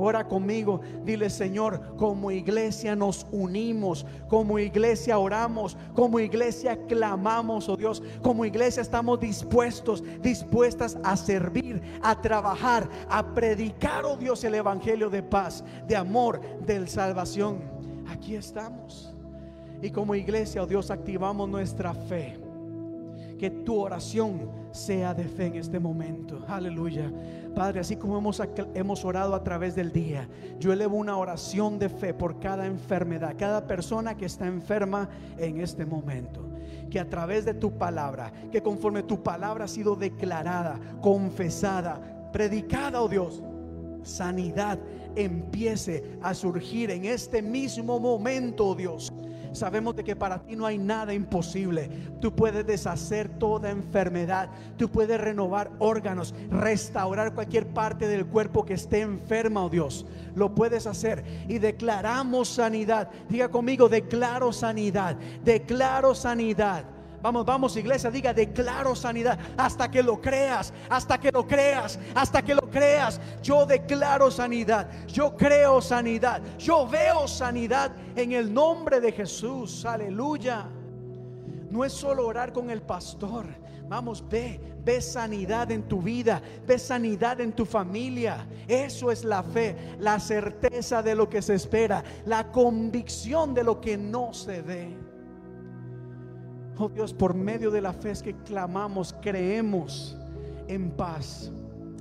[0.00, 7.76] Ora conmigo, dile Señor, como iglesia nos unimos, como iglesia oramos, como iglesia clamamos, oh
[7.76, 14.54] Dios, como iglesia estamos dispuestos, dispuestas a servir, a trabajar, a predicar, oh Dios, el
[14.54, 17.58] Evangelio de paz, de amor, de salvación.
[18.08, 19.12] Aquí estamos.
[19.82, 22.47] Y como iglesia, oh Dios, activamos nuestra fe.
[23.38, 26.44] Que tu oración sea de fe en este momento.
[26.48, 27.12] Aleluya.
[27.54, 28.42] Padre, así como hemos,
[28.74, 30.28] hemos orado a través del día,
[30.58, 35.08] yo elevo una oración de fe por cada enfermedad, cada persona que está enferma
[35.38, 36.48] en este momento.
[36.90, 43.02] Que a través de tu palabra, que conforme tu palabra ha sido declarada, confesada, predicada,
[43.02, 43.42] oh Dios,
[44.02, 44.78] sanidad
[45.16, 49.12] empiece a surgir en este mismo momento, oh Dios
[49.58, 51.90] Sabemos de que para ti no hay nada imposible.
[52.20, 54.50] Tú puedes deshacer toda enfermedad.
[54.76, 60.06] Tú puedes renovar órganos, restaurar cualquier parte del cuerpo que esté enferma, oh Dios.
[60.34, 61.24] Lo puedes hacer.
[61.48, 63.10] Y declaramos sanidad.
[63.28, 65.16] Diga conmigo, declaro sanidad.
[65.44, 66.84] Declaro sanidad.
[67.20, 72.42] Vamos, vamos, iglesia, diga, declaro sanidad hasta que lo creas, hasta que lo creas, hasta
[72.42, 73.20] que lo creas.
[73.42, 79.84] Yo declaro sanidad, yo creo sanidad, yo veo sanidad en el nombre de Jesús.
[79.84, 80.66] Aleluya.
[81.70, 83.46] No es solo orar con el pastor.
[83.88, 88.46] Vamos, ve, ve sanidad en tu vida, ve sanidad en tu familia.
[88.68, 93.80] Eso es la fe, la certeza de lo que se espera, la convicción de lo
[93.80, 95.07] que no se ve.
[96.78, 100.16] Oh Dios, por medio de la fe es que clamamos, creemos
[100.68, 101.50] en paz.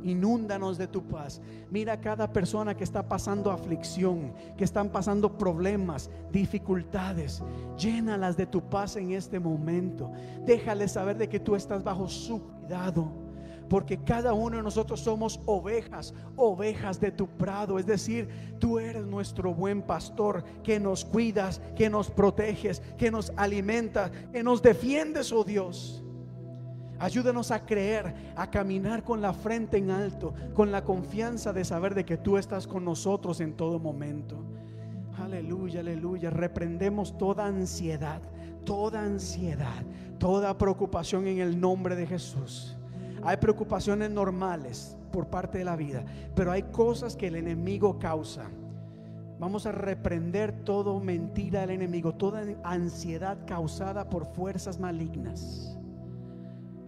[0.03, 1.41] Inúndanos de tu paz.
[1.71, 7.41] Mira a cada persona que está pasando aflicción, que están pasando problemas, dificultades.
[7.77, 10.11] Llénalas de tu paz en este momento.
[10.45, 13.26] Déjales saber de que tú estás bajo su cuidado
[13.69, 17.79] porque cada uno de nosotros somos ovejas, ovejas de tu prado.
[17.79, 23.31] Es decir, tú eres nuestro buen pastor que nos cuidas, que nos proteges, que nos
[23.35, 26.03] alimenta, que nos defiendes, oh Dios.
[26.99, 31.93] Ayúdanos a creer, a caminar con la frente en alto, con la confianza de saber
[31.93, 34.43] de que tú estás con nosotros en todo momento.
[35.19, 36.29] Aleluya, aleluya.
[36.29, 38.21] Reprendemos toda ansiedad,
[38.65, 39.83] toda ansiedad,
[40.17, 42.76] toda preocupación en el nombre de Jesús.
[43.23, 46.03] Hay preocupaciones normales por parte de la vida,
[46.35, 48.45] pero hay cosas que el enemigo causa.
[49.39, 55.76] Vamos a reprender todo mentira del enemigo, toda ansiedad causada por fuerzas malignas.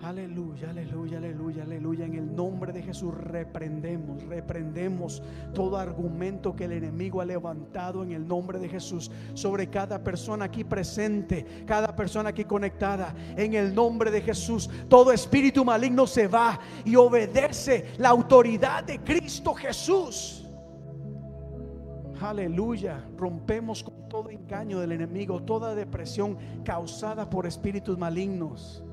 [0.01, 2.05] Aleluya, aleluya, aleluya, aleluya.
[2.05, 5.21] En el nombre de Jesús reprendemos, reprendemos
[5.53, 10.45] todo argumento que el enemigo ha levantado en el nombre de Jesús sobre cada persona
[10.45, 13.13] aquí presente, cada persona aquí conectada.
[13.35, 18.99] En el nombre de Jesús, todo espíritu maligno se va y obedece la autoridad de
[18.99, 20.45] Cristo Jesús.
[22.21, 28.83] Aleluya, rompemos con todo engaño del enemigo, toda depresión causada por espíritus malignos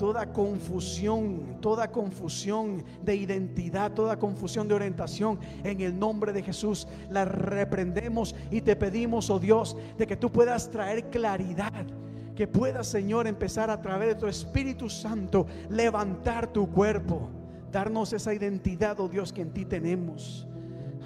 [0.00, 6.88] toda confusión, toda confusión de identidad, toda confusión de orientación, en el nombre de Jesús
[7.10, 11.84] la reprendemos y te pedimos, oh Dios, de que tú puedas traer claridad.
[12.34, 17.28] Que puedas, Señor, empezar a través de tu Espíritu Santo levantar tu cuerpo,
[17.70, 20.48] darnos esa identidad, oh Dios, que en ti tenemos.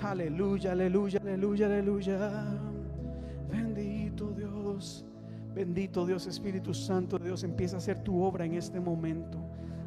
[0.01, 2.47] Aleluya, aleluya, aleluya, aleluya.
[3.51, 3.94] Bendito.
[5.55, 9.39] Bendito Dios Espíritu Santo, Dios empieza a hacer tu obra en este momento,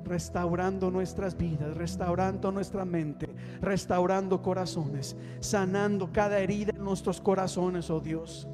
[0.05, 3.27] restaurando nuestras vidas, restaurando nuestra mente,
[3.61, 8.47] restaurando corazones, sanando cada herida en nuestros corazones, oh Dios.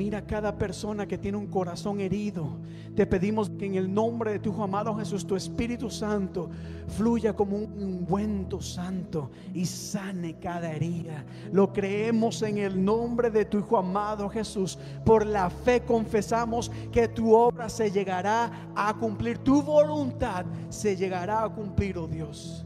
[0.00, 2.56] Mira cada persona que tiene un corazón herido.
[2.96, 6.48] Te pedimos que en el nombre de tu Hijo amado Jesús, tu Espíritu Santo,
[6.96, 11.26] fluya como un ungüento santo y sane cada herida.
[11.52, 14.78] Lo creemos en el nombre de tu Hijo amado Jesús.
[15.04, 19.36] Por la fe confesamos que tu obra se llegará a cumplir.
[19.36, 22.64] Tu voluntad se llegará a cumplir, oh Dios.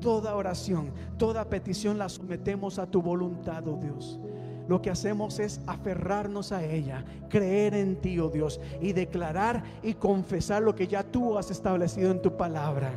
[0.00, 4.20] Toda oración, toda petición la sometemos a tu voluntad, oh Dios
[4.68, 9.94] lo que hacemos es aferrarnos a ella, creer en ti, oh Dios, y declarar y
[9.94, 12.92] confesar lo que ya tú has establecido en tu palabra.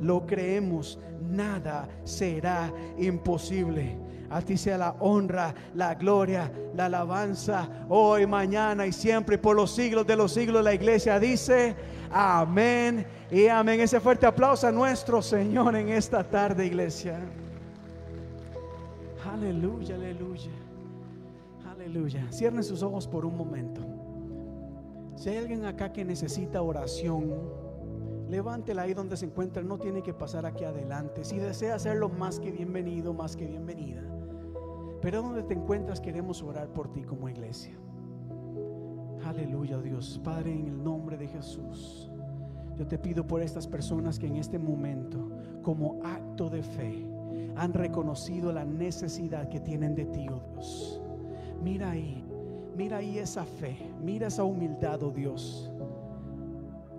[0.00, 3.98] Lo creemos, nada será imposible.
[4.30, 9.72] A ti sea la honra, la gloria, la alabanza, hoy, mañana y siempre, por los
[9.72, 10.64] siglos de los siglos.
[10.64, 11.74] La iglesia dice,
[12.10, 13.80] amén y amén.
[13.80, 17.18] Ese fuerte aplauso a nuestro Señor en esta tarde, iglesia.
[19.32, 20.65] Aleluya, aleluya.
[21.86, 22.26] Aleluya.
[22.32, 23.80] Cierren sus ojos por un momento.
[25.14, 27.32] Si hay alguien acá que necesita oración,
[28.28, 31.24] levántela ahí donde se encuentra, no tiene que pasar aquí adelante.
[31.24, 34.02] Si desea hacerlo, más que bienvenido, más que bienvenida.
[35.00, 37.78] Pero donde te encuentras queremos orar por ti como iglesia.
[39.24, 42.10] Aleluya Dios, Padre, en el nombre de Jesús.
[42.76, 45.30] Yo te pido por estas personas que en este momento,
[45.62, 47.06] como acto de fe,
[47.54, 51.00] han reconocido la necesidad que tienen de ti, oh Dios.
[51.62, 52.24] Mira ahí,
[52.76, 55.70] mira ahí esa fe, mira esa humildad, oh Dios.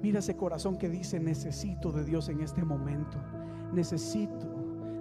[0.02, 3.18] Mira ese corazón que dice, necesito de Dios en este momento.
[3.74, 4.58] Necesito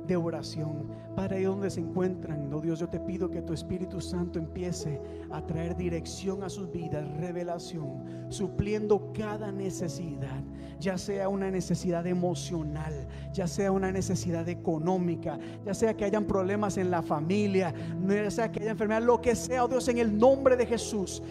[0.07, 0.88] de oración.
[1.14, 5.00] Padre, ahí donde se encuentran, no Dios, yo te pido que tu Espíritu Santo empiece
[5.30, 10.42] a traer dirección a sus vidas, revelación, supliendo cada necesidad,
[10.78, 16.76] ya sea una necesidad emocional, ya sea una necesidad económica, ya sea que hayan problemas
[16.76, 17.74] en la familia,
[18.06, 21.22] ya sea que haya enfermedad, lo que sea, oh Dios, en el nombre de Jesús,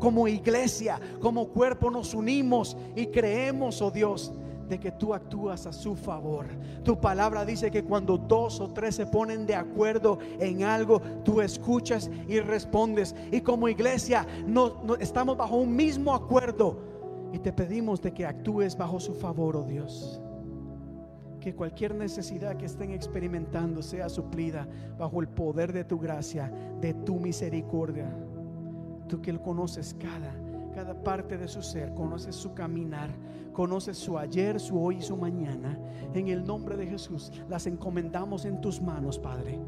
[0.00, 4.32] como iglesia, como cuerpo nos unimos y creemos, oh Dios
[4.68, 6.46] de que tú actúas a su favor.
[6.84, 11.40] Tu palabra dice que cuando dos o tres se ponen de acuerdo en algo, tú
[11.40, 13.14] escuchas y respondes.
[13.32, 16.87] Y como iglesia no, estamos bajo un mismo acuerdo
[17.32, 20.20] y te pedimos de que actúes bajo su favor, oh Dios.
[21.40, 24.66] Que cualquier necesidad que estén experimentando sea suplida
[24.98, 28.10] bajo el poder de tu gracia, de tu misericordia.
[29.08, 30.34] Tú que lo conoces cada
[30.78, 33.10] cada parte de su ser, conoces su caminar,
[33.52, 35.76] conoces su ayer, su hoy y su mañana.
[36.14, 39.58] En el nombre de Jesús las encomendamos en tus manos, Padre.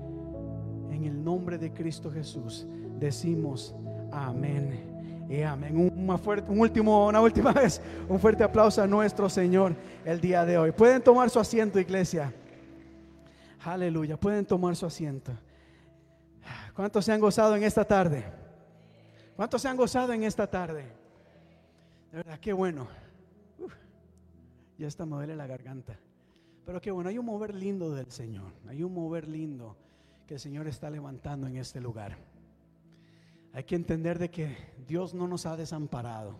[0.88, 2.64] En el nombre de Cristo Jesús
[3.00, 3.74] decimos
[4.12, 4.99] amén.
[5.30, 5.92] Y amén.
[5.96, 10.44] Una fuerte, un último, una última vez, un fuerte aplauso a nuestro Señor el día
[10.44, 10.72] de hoy.
[10.72, 12.34] Pueden tomar su asiento, iglesia.
[13.64, 14.18] Aleluya.
[14.18, 15.30] Pueden tomar su asiento.
[16.74, 18.24] ¿Cuántos se han gozado en esta tarde?
[19.36, 20.82] ¿Cuántos se han gozado en esta tarde?
[22.10, 22.88] De verdad, qué bueno.
[24.78, 25.96] ya está me la garganta.
[26.66, 28.50] Pero qué bueno, hay un mover lindo del Señor.
[28.68, 29.76] Hay un mover lindo
[30.26, 32.18] que el Señor está levantando en este lugar.
[33.53, 36.36] Hay que entender de que Dios no nos ha desamparado.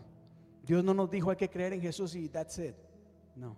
[0.65, 2.75] Dios no nos dijo hay que creer en Jesús y that's it.
[3.35, 3.57] No.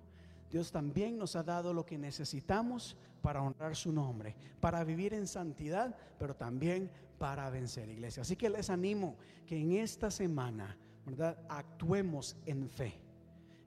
[0.51, 5.27] Dios también nos ha dado lo que necesitamos para honrar su nombre, para vivir en
[5.27, 8.23] santidad, pero también para vencer, iglesia.
[8.23, 11.39] Así que les animo que en esta semana ¿verdad?
[11.49, 12.95] Actuemos en fe,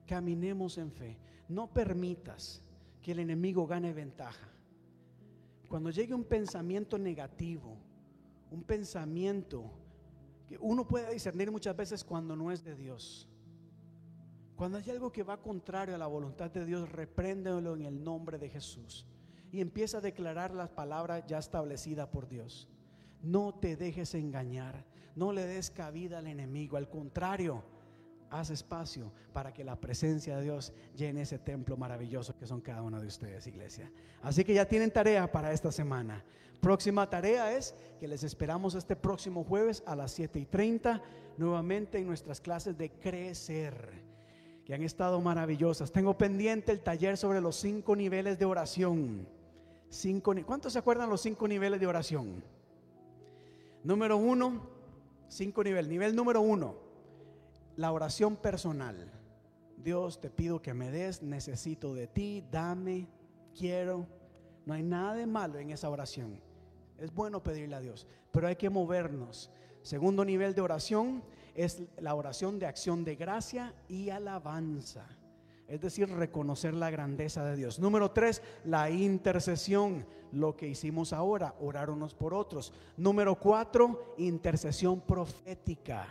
[0.06, 1.16] caminemos en fe.
[1.48, 2.62] No permitas
[3.02, 4.48] que el enemigo gane ventaja.
[5.68, 7.76] Cuando llegue un pensamiento negativo,
[8.50, 9.70] un pensamiento
[10.46, 13.28] que uno puede discernir muchas veces cuando no es de Dios.
[14.54, 18.38] Cuando hay algo que va contrario a la voluntad de Dios, repréndelo en el nombre
[18.38, 19.06] de Jesús
[19.52, 22.68] y empieza a declarar las palabras ya establecidas por Dios.
[23.22, 24.84] No te dejes engañar.
[25.14, 27.64] No le des cabida al enemigo, al contrario,
[28.30, 32.82] haz espacio para que la presencia de Dios llene ese templo maravilloso que son cada
[32.82, 33.90] uno de ustedes, iglesia.
[34.22, 36.24] Así que ya tienen tarea para esta semana.
[36.60, 41.02] Próxima tarea es que les esperamos este próximo jueves a las 7 y 30,
[41.36, 44.02] nuevamente en nuestras clases de crecer,
[44.64, 45.92] que han estado maravillosas.
[45.92, 49.28] Tengo pendiente el taller sobre los cinco niveles de oración.
[49.90, 52.42] Cinco, ¿Cuántos se acuerdan los cinco niveles de oración?
[53.84, 54.76] Número uno,
[55.28, 55.90] Cinco niveles.
[55.90, 56.76] Nivel número uno,
[57.76, 59.10] la oración personal.
[59.76, 63.06] Dios, te pido que me des, necesito de ti, dame,
[63.56, 64.06] quiero.
[64.64, 66.40] No hay nada de malo en esa oración.
[66.98, 69.50] Es bueno pedirle a Dios, pero hay que movernos.
[69.82, 71.22] Segundo nivel de oración
[71.54, 75.06] es la oración de acción de gracia y alabanza.
[75.68, 77.78] Es decir, reconocer la grandeza de Dios.
[77.78, 80.06] Número tres, la intercesión.
[80.32, 82.72] Lo que hicimos ahora, orar unos por otros.
[82.96, 86.06] Número cuatro, intercesión profética.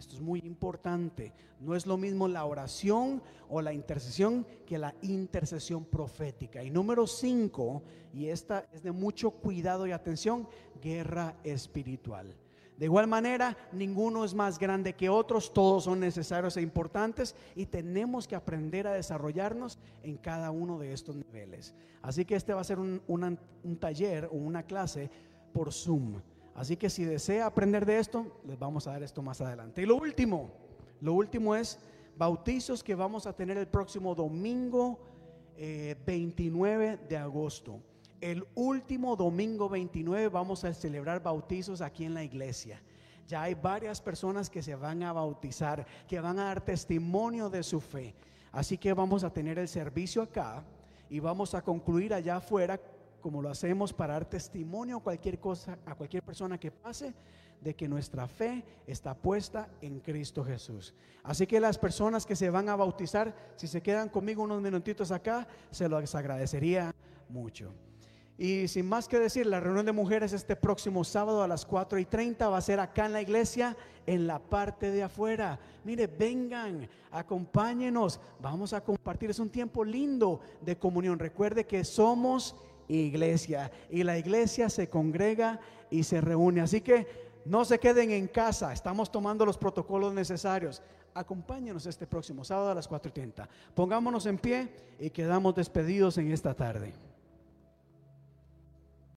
[0.00, 1.34] Esto es muy importante.
[1.60, 6.64] No es lo mismo la oración o la intercesión que la intercesión profética.
[6.64, 7.82] Y número cinco,
[8.14, 10.48] y esta es de mucho cuidado y atención,
[10.80, 12.34] guerra espiritual.
[12.78, 17.66] De igual manera, ninguno es más grande que otros, todos son necesarios e importantes y
[17.66, 21.74] tenemos que aprender a desarrollarnos en cada uno de estos niveles.
[22.00, 23.38] Así que este va a ser un,
[23.78, 25.10] taller o una clase
[25.52, 26.22] por Zoom.
[26.54, 29.82] Así que si desea aprender de esto, les vamos a dar esto más adelante.
[29.82, 30.50] Y lo último,
[31.00, 31.78] lo último es
[32.16, 34.98] bautizos que vamos a tener el próximo domingo
[35.56, 37.80] 29 eh, de agosto.
[38.20, 42.82] El último domingo 29 vamos a celebrar bautizos aquí en la iglesia.
[43.26, 47.62] Ya hay varias personas que se van a bautizar, que van a dar testimonio de
[47.62, 48.14] su fe.
[48.52, 50.64] Así que vamos a tener el servicio acá
[51.08, 52.80] y vamos a concluir allá afuera,
[53.20, 57.14] como lo hacemos para dar testimonio a cualquier cosa, a cualquier persona que pase,
[57.60, 60.94] de que nuestra fe está puesta en Cristo Jesús.
[61.22, 65.12] Así que las personas que se van a bautizar, si se quedan conmigo unos minutitos
[65.12, 66.94] acá, se los agradecería
[67.28, 67.72] mucho.
[68.38, 71.98] Y sin más que decir, la reunión de mujeres este próximo sábado a las 4
[71.98, 75.60] y 30 va a ser acá en la iglesia, en la parte de afuera.
[75.84, 79.28] Mire, vengan, acompáñenos, vamos a compartir.
[79.28, 81.18] Es un tiempo lindo de comunión.
[81.18, 82.56] Recuerde que somos
[82.96, 85.60] iglesia y la iglesia se congrega
[85.90, 86.60] y se reúne.
[86.60, 87.06] Así que
[87.44, 90.82] no se queden en casa, estamos tomando los protocolos necesarios.
[91.14, 93.48] Acompáñenos este próximo sábado a las 4 y 30.
[93.74, 94.68] Pongámonos en pie
[94.98, 96.92] y quedamos despedidos en esta tarde.